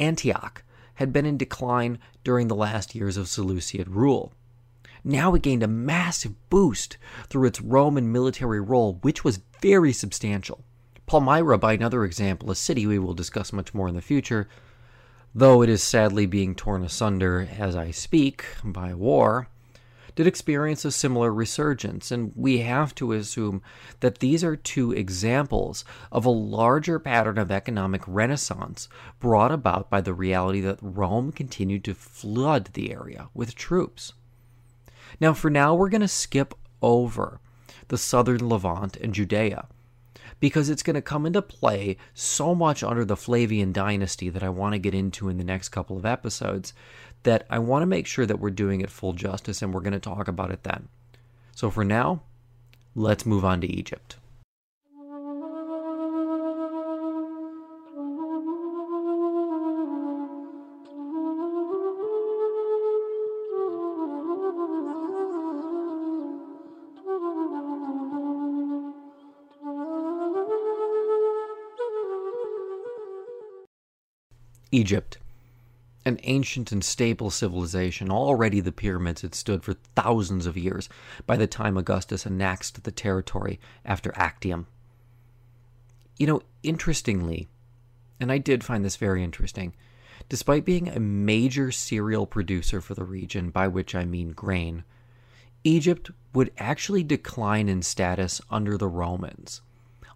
Antioch 0.00 0.64
had 0.94 1.12
been 1.12 1.24
in 1.24 1.36
decline 1.36 2.00
during 2.24 2.48
the 2.48 2.56
last 2.56 2.96
years 2.96 3.16
of 3.16 3.28
Seleucid 3.28 3.88
rule. 3.88 4.32
Now 5.04 5.34
it 5.34 5.42
gained 5.42 5.62
a 5.62 5.68
massive 5.68 6.34
boost 6.50 6.96
through 7.28 7.46
its 7.46 7.60
Roman 7.60 8.10
military 8.10 8.60
role, 8.60 8.98
which 9.02 9.22
was 9.22 9.40
very 9.60 9.92
substantial. 9.92 10.64
Palmyra, 11.12 11.58
by 11.58 11.74
another 11.74 12.06
example, 12.06 12.50
a 12.50 12.56
city 12.56 12.86
we 12.86 12.98
will 12.98 13.12
discuss 13.12 13.52
much 13.52 13.74
more 13.74 13.86
in 13.86 13.94
the 13.94 14.00
future, 14.00 14.48
though 15.34 15.60
it 15.60 15.68
is 15.68 15.82
sadly 15.82 16.24
being 16.24 16.54
torn 16.54 16.82
asunder 16.82 17.50
as 17.58 17.76
I 17.76 17.90
speak 17.90 18.46
by 18.64 18.94
war, 18.94 19.48
did 20.14 20.26
experience 20.26 20.86
a 20.86 20.90
similar 20.90 21.30
resurgence, 21.30 22.10
and 22.10 22.32
we 22.34 22.60
have 22.60 22.94
to 22.94 23.12
assume 23.12 23.60
that 24.00 24.20
these 24.20 24.42
are 24.42 24.56
two 24.56 24.92
examples 24.92 25.84
of 26.10 26.24
a 26.24 26.30
larger 26.30 26.98
pattern 26.98 27.36
of 27.36 27.50
economic 27.50 28.00
renaissance 28.06 28.88
brought 29.20 29.52
about 29.52 29.90
by 29.90 30.00
the 30.00 30.14
reality 30.14 30.62
that 30.62 30.78
Rome 30.80 31.30
continued 31.30 31.84
to 31.84 31.94
flood 31.94 32.70
the 32.72 32.90
area 32.90 33.28
with 33.34 33.54
troops. 33.54 34.14
Now, 35.20 35.34
for 35.34 35.50
now, 35.50 35.74
we're 35.74 35.90
going 35.90 36.00
to 36.00 36.08
skip 36.08 36.54
over 36.80 37.38
the 37.88 37.98
southern 37.98 38.48
Levant 38.48 38.96
and 38.96 39.12
Judea 39.12 39.68
because 40.42 40.68
it's 40.68 40.82
going 40.82 40.94
to 40.94 41.00
come 41.00 41.24
into 41.24 41.40
play 41.40 41.96
so 42.14 42.52
much 42.52 42.82
under 42.82 43.04
the 43.04 43.14
Flavian 43.14 43.72
dynasty 43.72 44.28
that 44.28 44.42
I 44.42 44.48
want 44.48 44.72
to 44.72 44.78
get 44.80 44.92
into 44.92 45.28
in 45.28 45.38
the 45.38 45.44
next 45.44 45.68
couple 45.68 45.96
of 45.96 46.04
episodes 46.04 46.74
that 47.22 47.46
I 47.48 47.60
want 47.60 47.82
to 47.82 47.86
make 47.86 48.08
sure 48.08 48.26
that 48.26 48.40
we're 48.40 48.50
doing 48.50 48.80
it 48.80 48.90
full 48.90 49.12
justice 49.12 49.62
and 49.62 49.72
we're 49.72 49.82
going 49.82 49.92
to 49.92 50.00
talk 50.00 50.26
about 50.26 50.50
it 50.50 50.64
then. 50.64 50.88
So 51.54 51.70
for 51.70 51.84
now, 51.84 52.22
let's 52.96 53.24
move 53.24 53.44
on 53.44 53.60
to 53.60 53.68
Egypt. 53.68 54.16
Egypt 74.72 75.18
an 76.04 76.18
ancient 76.24 76.72
and 76.72 76.82
stable 76.82 77.30
civilization. 77.30 78.10
Already 78.10 78.58
the 78.58 78.72
pyramids 78.72 79.22
had 79.22 79.36
stood 79.36 79.62
for 79.62 79.74
thousands 79.94 80.46
of 80.46 80.56
years 80.56 80.88
by 81.26 81.36
the 81.36 81.46
time 81.46 81.76
Augustus 81.76 82.26
annexed 82.26 82.82
the 82.82 82.90
territory 82.90 83.60
after 83.84 84.12
Actium. 84.16 84.66
You 86.18 86.26
know, 86.26 86.42
interestingly, 86.64 87.46
and 88.18 88.32
I 88.32 88.38
did 88.38 88.64
find 88.64 88.84
this 88.84 88.96
very 88.96 89.22
interesting, 89.22 89.74
Despite 90.28 90.64
being 90.64 90.88
a 90.88 91.00
major 91.00 91.70
cereal 91.70 92.26
producer 92.26 92.80
for 92.80 92.94
the 92.94 93.04
region, 93.04 93.50
by 93.50 93.68
which 93.68 93.94
I 93.94 94.04
mean 94.04 94.32
grain, 94.32 94.84
Egypt 95.64 96.10
would 96.32 96.52
actually 96.58 97.02
decline 97.02 97.68
in 97.68 97.82
status 97.82 98.40
under 98.50 98.78
the 98.78 98.88
Romans, 98.88 99.60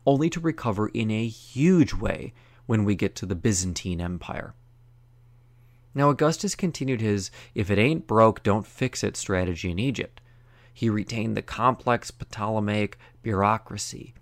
only 0.06 0.30
to 0.30 0.40
recover 0.40 0.88
in 0.88 1.10
a 1.10 1.26
huge 1.26 1.92
way 1.92 2.32
when 2.66 2.84
we 2.84 2.94
get 2.94 3.14
to 3.16 3.26
the 3.26 3.34
Byzantine 3.34 4.00
Empire. 4.00 4.54
Now, 5.94 6.10
Augustus 6.10 6.54
continued 6.54 7.00
his 7.00 7.30
if 7.54 7.70
it 7.70 7.78
ain't 7.78 8.06
broke, 8.06 8.42
don't 8.42 8.66
fix 8.66 9.02
it 9.02 9.16
strategy 9.16 9.70
in 9.70 9.78
Egypt. 9.78 10.20
He 10.74 10.90
retained 10.90 11.36
the 11.36 11.42
complex 11.42 12.10
Ptolemaic 12.10 12.98
bureaucracy. 13.22 14.12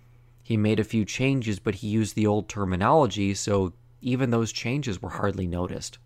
He 0.41 0.55
made 0.55 0.79
a 0.79 0.85
few 0.85 1.03
changes, 1.03 1.59
but 1.59 1.75
he 1.75 1.87
used 1.87 2.15
the 2.15 2.27
old 2.27 2.47
terminology, 2.47 3.33
so 3.33 3.73
even 4.01 4.29
those 4.29 4.53
changes 4.53 5.01
were 5.01 5.09
hardly 5.09 5.47
noticed. 5.47 5.97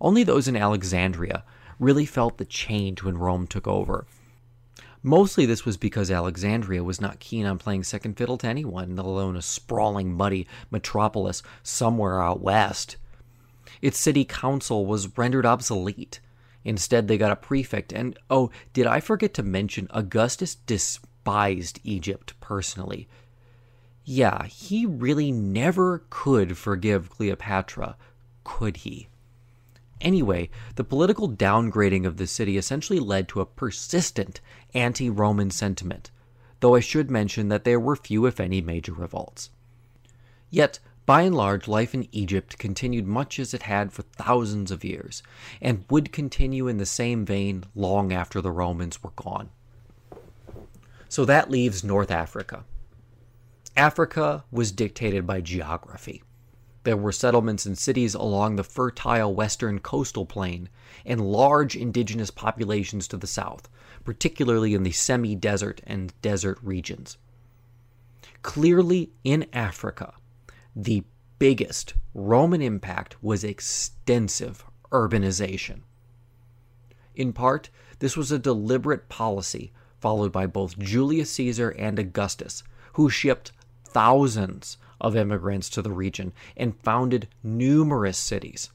Only 0.00 0.22
those 0.22 0.46
in 0.46 0.56
Alexandria 0.56 1.42
really 1.80 2.06
felt 2.06 2.38
the 2.38 2.44
change 2.44 3.02
when 3.02 3.18
Rome 3.18 3.46
took 3.46 3.66
over. 3.66 4.06
Mostly 5.02 5.46
this 5.46 5.64
was 5.64 5.76
because 5.76 6.10
Alexandria 6.10 6.84
was 6.84 7.00
not 7.00 7.20
keen 7.20 7.46
on 7.46 7.58
playing 7.58 7.84
second 7.84 8.18
fiddle 8.18 8.36
to 8.38 8.46
anyone, 8.46 8.96
let 8.96 9.06
alone 9.06 9.36
a 9.36 9.42
sprawling, 9.42 10.12
muddy 10.12 10.46
metropolis 10.70 11.42
somewhere 11.62 12.22
out 12.22 12.40
west. 12.40 12.96
Its 13.80 13.98
city 13.98 14.24
council 14.24 14.84
was 14.84 15.16
rendered 15.16 15.46
obsolete. 15.46 16.20
Instead, 16.64 17.08
they 17.08 17.16
got 17.16 17.32
a 17.32 17.36
prefect, 17.36 17.92
and 17.92 18.18
oh, 18.28 18.50
did 18.74 18.86
I 18.86 19.00
forget 19.00 19.32
to 19.34 19.42
mention 19.42 19.88
Augustus 19.90 20.54
despised 20.54 21.80
Egypt 21.82 22.34
personally. 22.40 23.08
Yeah, 24.04 24.44
he 24.46 24.84
really 24.84 25.32
never 25.32 26.04
could 26.10 26.58
forgive 26.58 27.08
Cleopatra, 27.08 27.96
could 28.44 28.78
he? 28.78 29.08
Anyway, 30.00 30.48
the 30.76 30.84
political 30.84 31.28
downgrading 31.28 32.06
of 32.06 32.16
the 32.16 32.26
city 32.26 32.56
essentially 32.56 32.98
led 32.98 33.28
to 33.28 33.40
a 33.40 33.46
persistent 33.46 34.40
anti 34.74 35.10
Roman 35.10 35.50
sentiment, 35.50 36.10
though 36.60 36.74
I 36.74 36.80
should 36.80 37.10
mention 37.10 37.48
that 37.48 37.64
there 37.64 37.80
were 37.80 37.96
few, 37.96 38.26
if 38.26 38.40
any, 38.40 38.60
major 38.60 38.92
revolts. 38.92 39.50
Yet, 40.48 40.78
by 41.06 41.22
and 41.22 41.34
large, 41.34 41.66
life 41.66 41.92
in 41.94 42.08
Egypt 42.12 42.56
continued 42.58 43.06
much 43.06 43.38
as 43.38 43.52
it 43.52 43.62
had 43.62 43.92
for 43.92 44.02
thousands 44.02 44.70
of 44.70 44.84
years, 44.84 45.22
and 45.60 45.84
would 45.90 46.12
continue 46.12 46.68
in 46.68 46.78
the 46.78 46.86
same 46.86 47.24
vein 47.24 47.64
long 47.74 48.12
after 48.12 48.40
the 48.40 48.52
Romans 48.52 49.02
were 49.02 49.12
gone. 49.16 49.50
So 51.08 51.24
that 51.24 51.50
leaves 51.50 51.82
North 51.82 52.10
Africa. 52.10 52.64
Africa 53.76 54.44
was 54.50 54.72
dictated 54.72 55.26
by 55.26 55.40
geography. 55.40 56.22
There 56.82 56.96
were 56.96 57.12
settlements 57.12 57.66
and 57.66 57.76
cities 57.76 58.14
along 58.14 58.56
the 58.56 58.64
fertile 58.64 59.34
western 59.34 59.80
coastal 59.80 60.24
plain, 60.24 60.68
and 61.04 61.20
large 61.20 61.76
indigenous 61.76 62.30
populations 62.30 63.06
to 63.08 63.16
the 63.16 63.26
south, 63.26 63.68
particularly 64.04 64.74
in 64.74 64.82
the 64.82 64.92
semi 64.92 65.34
desert 65.34 65.82
and 65.84 66.14
desert 66.22 66.58
regions. 66.62 67.18
Clearly, 68.42 69.12
in 69.24 69.46
Africa, 69.52 70.14
the 70.74 71.04
biggest 71.38 71.94
Roman 72.14 72.62
impact 72.62 73.22
was 73.22 73.44
extensive 73.44 74.64
urbanization. 74.90 75.80
In 77.14 77.32
part, 77.32 77.68
this 77.98 78.16
was 78.16 78.32
a 78.32 78.38
deliberate 78.38 79.08
policy 79.08 79.72
followed 80.00 80.32
by 80.32 80.46
both 80.46 80.78
Julius 80.78 81.30
Caesar 81.32 81.70
and 81.70 81.98
Augustus, 81.98 82.62
who 82.94 83.10
shipped 83.10 83.52
thousands 83.84 84.78
of 85.00 85.16
immigrants 85.16 85.68
to 85.70 85.82
the 85.82 85.92
region 85.92 86.32
and 86.56 86.78
founded 86.80 87.28
numerous 87.42 88.18
cities. 88.18 88.70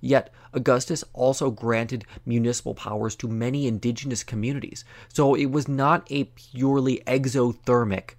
Yet, 0.00 0.32
Augustus 0.52 1.04
also 1.12 1.50
granted 1.50 2.04
municipal 2.26 2.74
powers 2.74 3.14
to 3.16 3.28
many 3.28 3.66
indigenous 3.68 4.24
communities, 4.24 4.84
so 5.08 5.34
it 5.34 5.46
was 5.46 5.68
not 5.68 6.06
a 6.10 6.24
purely 6.24 7.02
exothermic 7.06 8.16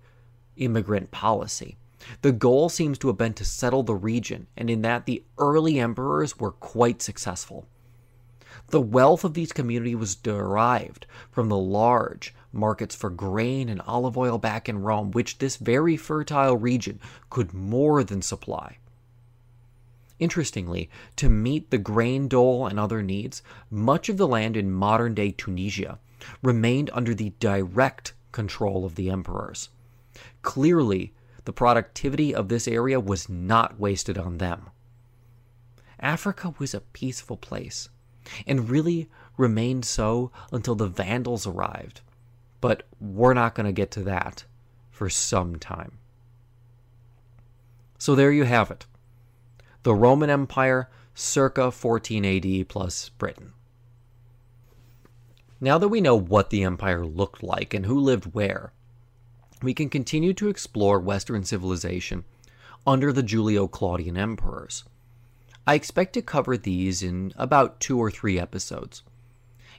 immigrant 0.55 1.11
policy. 1.11 1.77
The 2.21 2.31
goal 2.31 2.69
seems 2.69 2.97
to 2.99 3.07
have 3.07 3.17
been 3.17 3.33
to 3.33 3.45
settle 3.45 3.83
the 3.83 3.95
region, 3.95 4.47
and 4.55 4.69
in 4.69 4.81
that 4.81 5.05
the 5.05 5.23
early 5.37 5.79
emperors 5.79 6.39
were 6.39 6.51
quite 6.51 7.01
successful. 7.01 7.67
The 8.67 8.81
wealth 8.81 9.23
of 9.23 9.33
these 9.33 9.51
communities 9.51 9.95
was 9.95 10.15
derived 10.15 11.05
from 11.31 11.49
the 11.49 11.57
large, 11.57 12.33
markets 12.53 12.95
for 12.95 13.09
grain 13.09 13.67
and 13.67 13.81
olive 13.81 14.17
oil 14.17 14.37
back 14.37 14.69
in 14.69 14.81
Rome, 14.81 15.11
which 15.11 15.39
this 15.39 15.57
very 15.57 15.97
fertile 15.97 16.55
region 16.55 16.99
could 17.29 17.53
more 17.53 18.03
than 18.03 18.21
supply. 18.21 18.77
Interestingly, 20.19 20.89
to 21.15 21.29
meet 21.29 21.69
the 21.69 21.77
grain 21.77 22.27
dole 22.27 22.67
and 22.67 22.79
other 22.79 23.01
needs, 23.01 23.41
much 23.69 24.07
of 24.07 24.17
the 24.17 24.27
land 24.27 24.55
in 24.55 24.71
modern 24.71 25.13
day 25.13 25.31
Tunisia 25.31 25.99
remained 26.41 26.89
under 26.93 27.13
the 27.13 27.33
direct 27.39 28.13
control 28.31 28.85
of 28.85 28.95
the 28.95 29.09
emperors. 29.09 29.69
Clearly, 30.41 31.13
the 31.45 31.53
productivity 31.53 32.33
of 32.33 32.47
this 32.47 32.67
area 32.67 32.99
was 32.99 33.27
not 33.27 33.79
wasted 33.79 34.17
on 34.17 34.37
them. 34.37 34.69
Africa 35.99 36.53
was 36.59 36.73
a 36.73 36.81
peaceful 36.81 37.37
place, 37.37 37.89
and 38.47 38.69
really 38.69 39.09
remained 39.35 39.83
so 39.83 40.31
until 40.51 40.75
the 40.75 40.87
Vandals 40.87 41.47
arrived 41.47 42.01
but 42.63 42.83
we're 43.01 43.33
not 43.33 43.55
going 43.55 43.65
to 43.65 43.73
get 43.73 43.91
to 43.91 44.03
that 44.03 44.45
for 44.89 45.09
some 45.09 45.57
time. 45.57 45.99
So 47.97 48.15
there 48.15 48.31
you 48.31 48.45
have 48.45 48.71
it 48.71 48.85
the 49.83 49.93
Roman 49.93 50.29
Empire 50.29 50.89
circa 51.13 51.71
14 51.71 52.23
AD 52.23 52.69
plus 52.69 53.09
Britain. 53.09 53.51
Now 55.59 55.77
that 55.77 55.89
we 55.89 55.99
know 55.99 56.15
what 56.15 56.51
the 56.51 56.63
empire 56.63 57.05
looked 57.05 57.43
like 57.43 57.73
and 57.73 57.85
who 57.85 57.99
lived 57.99 58.33
where, 58.33 58.71
we 59.61 59.73
can 59.73 59.89
continue 59.89 60.33
to 60.35 60.47
explore 60.47 61.01
Western 61.01 61.43
civilization 61.43 62.23
under 62.87 63.11
the 63.11 63.23
Julio 63.23 63.67
Claudian 63.67 64.15
emperors. 64.15 64.85
I 65.67 65.73
expect 65.73 66.13
to 66.13 66.21
cover 66.21 66.55
these 66.55 67.03
in 67.03 67.33
about 67.35 67.81
two 67.81 67.99
or 67.99 68.09
three 68.09 68.39
episodes. 68.39 69.03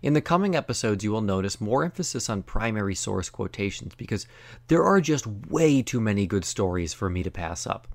In 0.05 0.12
the 0.12 0.20
coming 0.20 0.55
episodes, 0.55 1.02
you 1.02 1.12
will 1.12 1.22
notice 1.22 1.62
more 1.62 1.82
emphasis 1.82 2.28
on 2.28 2.42
primary 2.42 2.94
source 2.94 3.30
quotations 3.30 3.94
because 3.94 4.26
there 4.68 4.84
are 4.84 5.00
just 5.00 5.26
way 5.26 5.80
too 5.80 5.98
many 5.98 6.26
good 6.26 6.44
stories 6.44 6.92
for 6.92 7.09
me 7.09 7.22
to 7.22 7.30
pass 7.30 7.66
up. 7.66 7.88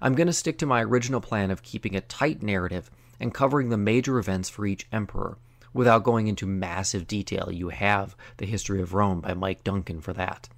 I'm 0.00 0.16
going 0.16 0.26
to 0.26 0.32
stick 0.32 0.58
to 0.58 0.66
my 0.66 0.82
original 0.82 1.20
plan 1.20 1.52
of 1.52 1.62
keeping 1.62 1.94
a 1.94 2.00
tight 2.00 2.42
narrative 2.42 2.90
and 3.20 3.32
covering 3.32 3.68
the 3.68 3.76
major 3.76 4.18
events 4.18 4.48
for 4.48 4.66
each 4.66 4.88
emperor 4.90 5.38
without 5.72 6.02
going 6.02 6.26
into 6.26 6.44
massive 6.44 7.06
detail. 7.06 7.52
You 7.52 7.68
have 7.68 8.16
The 8.38 8.46
History 8.46 8.82
of 8.82 8.92
Rome 8.92 9.20
by 9.20 9.34
Mike 9.34 9.62
Duncan 9.62 10.00
for 10.00 10.12
that. 10.14 10.48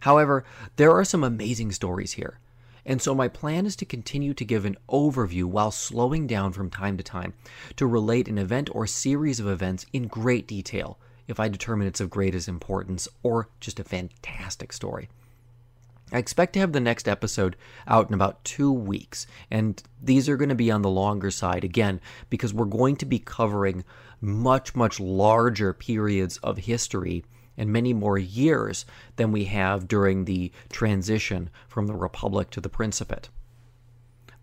However, 0.00 0.42
there 0.74 0.90
are 0.90 1.04
some 1.04 1.22
amazing 1.22 1.70
stories 1.70 2.14
here 2.14 2.40
and 2.84 3.00
so 3.00 3.14
my 3.14 3.28
plan 3.28 3.66
is 3.66 3.76
to 3.76 3.84
continue 3.84 4.34
to 4.34 4.44
give 4.44 4.64
an 4.64 4.76
overview 4.88 5.44
while 5.44 5.70
slowing 5.70 6.26
down 6.26 6.52
from 6.52 6.70
time 6.70 6.96
to 6.96 7.02
time 7.02 7.34
to 7.76 7.86
relate 7.86 8.28
an 8.28 8.38
event 8.38 8.68
or 8.72 8.86
series 8.86 9.40
of 9.40 9.48
events 9.48 9.86
in 9.92 10.06
great 10.06 10.46
detail 10.46 10.98
if 11.28 11.38
I 11.38 11.48
determine 11.48 11.86
it's 11.86 12.00
of 12.00 12.10
greatest 12.10 12.48
importance 12.48 13.08
or 13.22 13.48
just 13.60 13.78
a 13.78 13.84
fantastic 13.84 14.72
story. 14.72 15.08
I 16.12 16.18
expect 16.18 16.54
to 16.54 16.60
have 16.60 16.72
the 16.72 16.80
next 16.80 17.06
episode 17.06 17.56
out 17.86 18.08
in 18.08 18.14
about 18.14 18.44
two 18.44 18.72
weeks, 18.72 19.28
and 19.48 19.80
these 20.02 20.28
are 20.28 20.36
going 20.36 20.48
to 20.48 20.56
be 20.56 20.70
on 20.70 20.82
the 20.82 20.90
longer 20.90 21.30
side 21.30 21.62
again 21.62 22.00
because 22.30 22.52
we're 22.52 22.64
going 22.64 22.96
to 22.96 23.06
be 23.06 23.20
covering 23.20 23.84
much, 24.20 24.74
much 24.74 24.98
larger 24.98 25.72
periods 25.72 26.38
of 26.38 26.58
history 26.58 27.24
and 27.60 27.70
many 27.70 27.92
more 27.92 28.16
years 28.16 28.86
than 29.16 29.30
we 29.30 29.44
have 29.44 29.86
during 29.86 30.24
the 30.24 30.50
transition 30.70 31.50
from 31.68 31.86
the 31.86 31.94
Republic 31.94 32.48
to 32.50 32.60
the 32.60 32.70
Principate. 32.70 33.28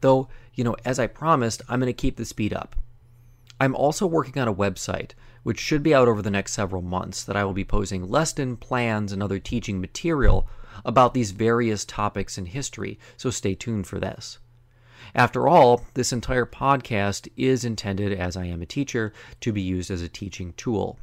Though, 0.02 0.30
you 0.54 0.64
know, 0.64 0.76
as 0.86 1.00
I 1.00 1.08
promised, 1.08 1.64
I'm 1.68 1.80
going 1.80 1.88
to 1.88 1.94
keep 1.94 2.18
the 2.18 2.26
speed 2.26 2.54
up. 2.54 2.76
I'm 3.60 3.76
also 3.76 4.06
working 4.06 4.40
on 4.40 4.48
a 4.48 4.54
website, 4.54 5.12
which 5.42 5.60
should 5.60 5.82
be 5.82 5.96
out 5.96 6.08
over 6.08 6.22
the 6.22 6.30
next 6.30 6.54
several 6.54 6.84
months, 6.84 7.24
that 7.24 7.36
I 7.36 7.44
will 7.44 7.54
be 7.54 7.66
posting 7.66 8.08
lesson 8.08 8.56
plans 8.56 9.12
and 9.12 9.24
other 9.24 9.40
teaching 9.40 9.82
material 9.82 10.48
about 10.86 11.16
these 11.16 11.32
various 11.32 11.86
topics 11.86 12.38
in 12.38 12.46
history, 12.46 13.00
so 13.18 13.32
stay 13.32 13.56
tuned 13.56 13.88
for 13.88 14.00
this. 14.00 14.38
After 15.16 15.48
all, 15.48 15.84
this 15.96 16.14
entire 16.14 16.46
podcast 16.46 17.28
is 17.36 17.66
intended, 17.66 18.14
as 18.14 18.38
I 18.38 18.46
am 18.46 18.62
a 18.62 18.68
teacher, 18.68 19.12
to 19.42 19.52
be 19.52 19.62
used 19.62 19.90
as 19.90 20.04
a 20.04 20.10
teaching 20.10 20.54
tool. 20.56 21.00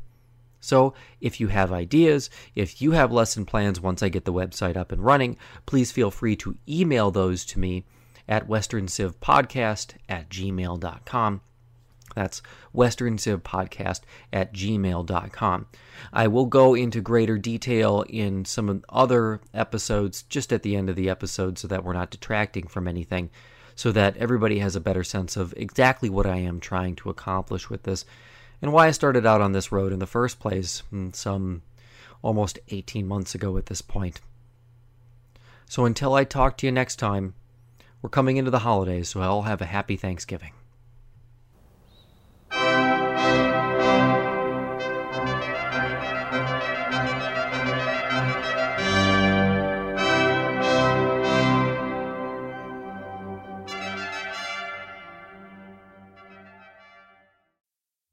So, 0.65 0.95
if 1.21 1.41
you 1.41 1.49
have 1.49 1.73
ideas, 1.73 2.31
if 2.55 2.81
you 2.81 2.93
have 2.93 3.13
lesson 3.13 3.45
plans 3.45 3.81
once 3.81 4.03
I 4.03 4.09
get 4.09 4.25
the 4.25 4.33
website 4.33 4.77
up 4.77 4.93
and 4.93 5.05
running, 5.05 5.37
please 5.67 5.93
feel 5.93 6.11
free 6.11 6.37
to 6.37 6.57
email 6.67 7.11
those 7.11 7.45
to 7.47 7.59
me 7.59 7.85
at 8.27 8.49
westerncivpodcast 8.49 9.95
at 10.09 10.31
gmail.com. 10.31 11.41
That's 12.15 12.43
westerncivpodcast 12.75 14.01
at 14.33 14.55
gmail.com. 14.55 15.67
I 16.13 16.27
will 16.29 16.47
go 16.47 16.75
into 16.75 17.01
greater 17.01 17.37
detail 17.37 18.05
in 18.09 18.45
some 18.45 18.69
of 18.69 18.85
other 18.89 19.41
episodes 19.53 20.23
just 20.23 20.53
at 20.53 20.63
the 20.63 20.77
end 20.77 20.89
of 20.89 20.97
the 20.97 21.11
episode 21.11 21.59
so 21.59 21.69
that 21.69 21.85
we're 21.85 21.93
not 21.93 22.11
detracting 22.11 22.69
from 22.69 22.89
anything, 22.89 23.31
so 23.75 23.93
that 23.93 24.17
everybody 24.17 24.61
has 24.61 24.77
a 24.77 24.81
better 24.81 25.05
sense 25.05 25.37
of 25.37 25.53
exactly 25.57 26.09
what 26.09 26.27
I 26.27 26.37
am 26.37 26.61
trying 26.61 26.97
to 26.97 27.11
accomplish 27.11 27.69
with 27.69 27.83
this 27.83 28.05
and 28.65 28.73
why 28.73 28.87
I 28.87 28.93
started 28.93 29.27
out 29.27 29.43
on 29.43 29.53
this 29.53 29.71
road 29.71 29.93
in 29.93 29.99
the 29.99 30.07
first 30.07 30.41
place 30.41 30.81
hmm, 30.89 31.11
some 31.13 31.61
almost 32.23 32.59
18 32.71 33.07
months 33.07 33.35
ago 33.35 33.59
at 33.59 33.67
this 33.67 33.83
point. 33.83 34.23
So 35.67 35.85
until 35.85 36.15
I 36.15 36.25
talk 36.25 36.57
to 36.57 36.67
you 36.67 36.73
next 36.73 36.97
time, 36.97 37.35
we're 38.01 38.09
coming 38.09 38.39
into 38.39 38.51
the 38.51 38.61
holidays, 38.61 39.11
so 39.11 39.21
I'll 39.21 39.43
have 39.43 39.61
a 39.61 39.67
happy 39.67 39.99
Thanksgiving. 39.99 40.53